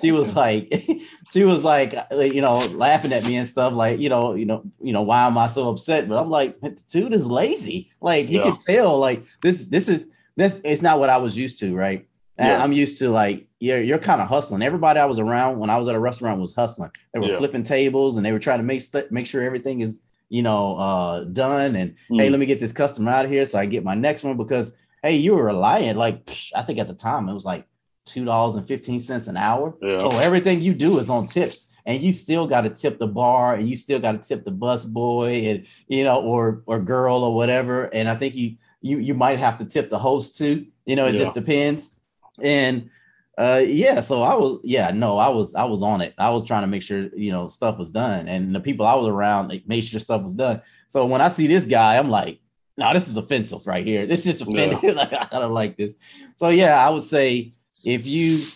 [0.00, 0.72] she was like
[1.32, 4.62] she was like you know laughing at me and stuff like you know you know
[4.80, 6.58] you know why am i so upset but i'm like
[6.90, 8.50] dude is lazy like you Yeah.
[8.50, 10.06] can tell like this this is
[10.36, 12.06] this it's not what i was used to right
[12.38, 12.62] Yeah.
[12.62, 15.76] i'm used to like you're you're kind of hustling everybody i was around when i
[15.76, 17.38] was at a restaurant was hustling they were Yeah.
[17.38, 20.76] flipping tables and they were trying to make st- make sure everything is you know
[20.76, 22.20] uh done and Mm.
[22.20, 24.36] hey let me get this customer out of here so i get my next one
[24.36, 24.72] because
[25.02, 27.66] hey you were reliant like psh, i think at the time it was like
[28.04, 29.74] two dollars and fifteen cents an hour.
[29.80, 29.96] Yeah.
[29.96, 33.54] So everything you do is on tips, and you still got to tip the bar,
[33.54, 37.24] and you still got to tip the bus boy, and you know, or or girl
[37.24, 37.84] or whatever.
[37.94, 40.66] And I think you you you might have to tip the host too.
[40.84, 41.96] You know, it just depends.
[42.40, 42.90] And
[43.38, 46.14] uh yeah, so I was yeah no, I was I was on it.
[46.18, 48.94] I was trying to make sure you know stuff was done, and the people I
[48.94, 50.60] was around like, made sure stuff was done.
[50.88, 52.40] So when I see this guy, I'm like.
[52.78, 54.06] No, this is offensive right here.
[54.06, 54.94] This is offensive.
[54.96, 55.96] like, I don't like this.
[56.36, 57.52] So yeah, I would say
[57.84, 58.46] if you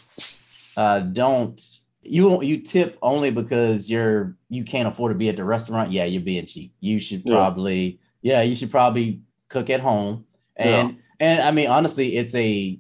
[0.76, 1.60] uh, don't
[2.02, 6.04] you you tip only because you're you can't afford to be at the restaurant yeah
[6.04, 10.24] you're being cheap you should probably yeah you should probably cook at home
[10.56, 12.78] and and i mean honestly it's a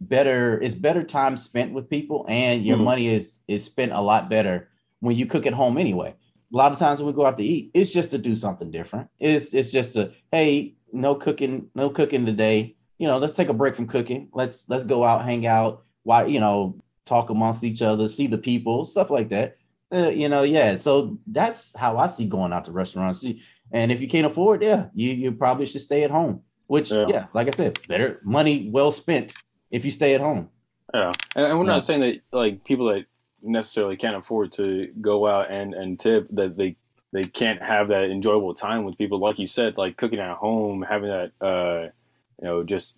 [0.00, 2.84] better it's better time spent with people and your Mhm.
[2.84, 4.68] money is is spent a lot better
[5.00, 6.14] when you cook at home anyway
[6.52, 8.70] a lot of times when we go out to eat it's just to do something
[8.70, 12.76] different it's it's just a hey no cooking no cooking today.
[12.98, 14.28] You know let's take a break from cooking.
[14.32, 18.38] Let's let's go out hang out why you know talk amongst each other see the
[18.38, 19.56] people stuff like that.
[19.90, 23.24] Uh, you know yeah so that's how i see going out to restaurants.
[23.72, 27.06] And if you can't afford yeah you you probably should stay at home which Yeah.
[27.08, 29.32] yeah, like i said better money well spent
[29.70, 30.50] if you stay at home.
[30.92, 31.72] Yeah, and, and we're Yeah.
[31.72, 33.06] not saying that like people that
[33.42, 36.76] necessarily can't afford to go out and and tip that they
[37.12, 39.18] they can't have that enjoyable time with people.
[39.18, 41.88] Like you said, like cooking at home, having that uh,
[42.40, 42.96] you know just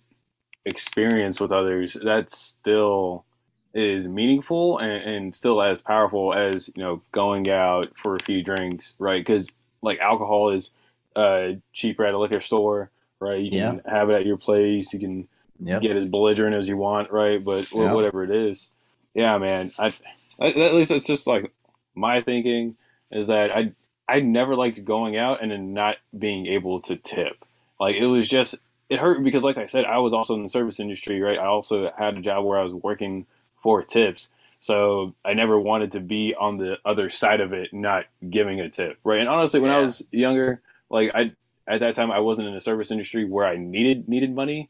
[0.65, 1.97] experience with others.
[2.03, 3.25] that still
[3.73, 8.43] is meaningful and, and still as powerful as you know going out for a few
[8.43, 9.25] drinks, right?
[9.25, 9.49] Because
[9.81, 10.71] like alcohol is
[11.15, 12.89] uh, cheaper at a liquor store,
[13.19, 13.41] right?
[13.41, 13.91] You can yeah.
[13.91, 14.93] have it at your place.
[14.93, 15.27] You can
[15.59, 15.81] yep.
[15.81, 17.43] get as belligerent as you want, right?
[17.43, 17.93] But yep.
[17.93, 18.69] whatever it is,
[19.13, 19.71] yeah, man.
[19.79, 19.93] I
[20.39, 21.51] at least it's just like
[21.95, 22.75] my thinking
[23.11, 23.73] is that I
[24.11, 27.45] I never liked going out and then not being able to tip.
[27.79, 28.55] Like it was just
[28.89, 31.39] it hurt because like I said, I was also in the service industry, right?
[31.39, 33.25] I also had a job where I was working
[33.63, 34.27] for tips.
[34.59, 38.69] So I never wanted to be on the other side of it, not giving a
[38.69, 39.21] tip, right?
[39.21, 39.77] And honestly, when yeah.
[39.77, 41.31] I was younger, like I
[41.65, 44.69] at that time I wasn't in the service industry where I needed needed money,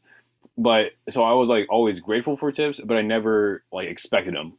[0.56, 4.52] but so I was like always grateful for tips, but I never like expected them,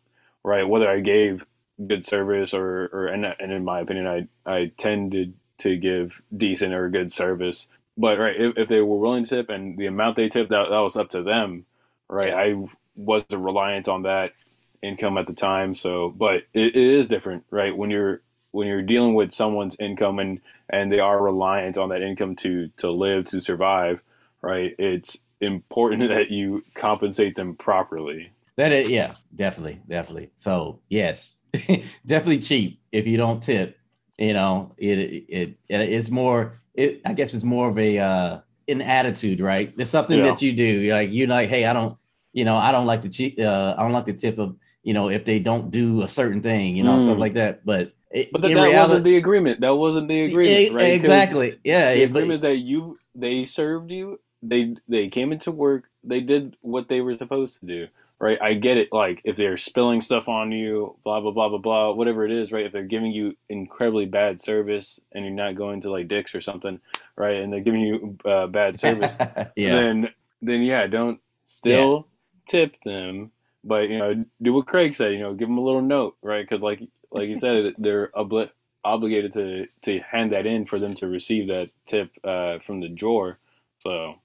[0.43, 0.67] right?
[0.67, 1.45] Whether I gave
[1.87, 6.73] good service or or and, and in my opinion, I I tended to give decent
[6.73, 7.67] or good service,
[7.97, 10.69] but right if, if they were willing to tip and the amount they tipped, that
[10.69, 11.65] that was up to them,
[12.09, 12.33] right?
[12.33, 12.55] I
[12.95, 14.33] wasn't reliant on that
[14.81, 15.73] income at the time.
[15.73, 17.75] So, but it, it is different, right?
[17.75, 18.21] When you're
[18.51, 22.69] when you're dealing with someone's income and and they are reliant on that income to
[22.77, 24.01] to live to survive,
[24.41, 24.75] right?
[24.77, 28.31] It's important that you compensate them properly.
[28.55, 30.29] That is, yeah, definitely, definitely.
[30.35, 31.35] So yes,
[32.05, 33.77] definitely cheap if you don't tip.
[34.17, 36.59] You know, it it, it it's more.
[36.73, 39.73] It I guess it's more of a uh, an attitude, right?
[39.77, 40.25] It's something yeah.
[40.25, 40.63] that you do.
[40.63, 41.97] You're like you're like, hey, I don't
[42.33, 43.39] you know, I don't like the cheap.
[43.39, 46.41] Uh, I don't like the tip of you know if they don't do a certain
[46.41, 47.03] thing, you know, mm.
[47.03, 47.65] stuff like that.
[47.65, 49.61] But it, but that, that reality, wasn't the agreement.
[49.61, 50.93] That wasn't the agreement, right?
[50.93, 51.59] Exactly.
[51.63, 51.93] Yeah.
[51.93, 54.19] The agreement is that you they served you.
[54.41, 55.89] They they came into work.
[56.03, 57.87] They did what they were supposed to do.
[58.19, 58.37] Right.
[58.41, 58.89] I get it.
[58.91, 62.51] Like if they're spilling stuff on you, blah blah blah blah blah, whatever it is.
[62.51, 62.65] Right.
[62.65, 66.39] If they're giving you incredibly bad service and you're not going to like Dick's or
[66.39, 66.79] something,
[67.17, 69.17] right, and they're giving you uh, bad service,
[69.55, 69.75] yeah.
[69.75, 70.09] then
[70.41, 72.07] then yeah, don't still
[72.45, 73.31] tip them,
[73.63, 75.13] but you know, do what Craig said.
[75.13, 76.47] You know, give them a little note, right?
[76.47, 78.49] Because like like you said, they're obli-
[78.83, 82.89] obligated to to hand that in for them to receive that tip uh, from the
[82.89, 83.39] drawer.
[83.79, 84.15] So,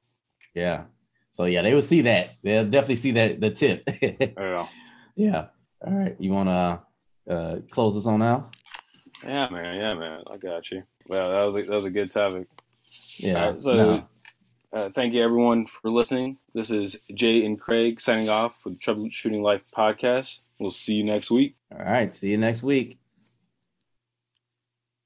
[0.55, 0.85] yeah.
[1.39, 2.31] So yeah, they will see that.
[2.43, 3.89] They'll definitely see that the tip.
[4.03, 4.67] yeah.
[5.15, 5.47] Yeah.
[5.87, 6.17] All right.
[6.19, 8.57] You want to uh, close this on out?
[9.23, 9.77] Yeah, man.
[9.77, 10.23] Yeah, man.
[10.29, 10.83] I got you.
[11.07, 12.49] Well, that was a, that was a good topic.
[13.19, 13.57] Yeah.
[13.57, 14.09] so no.
[14.71, 16.39] Uh, thank you, everyone, for listening.
[16.55, 20.41] This is J and Craig signing off for the Troubleshooting Life podcast.
[20.59, 21.55] We'll see you next week.
[21.73, 22.13] All right.
[22.15, 22.99] See you next week.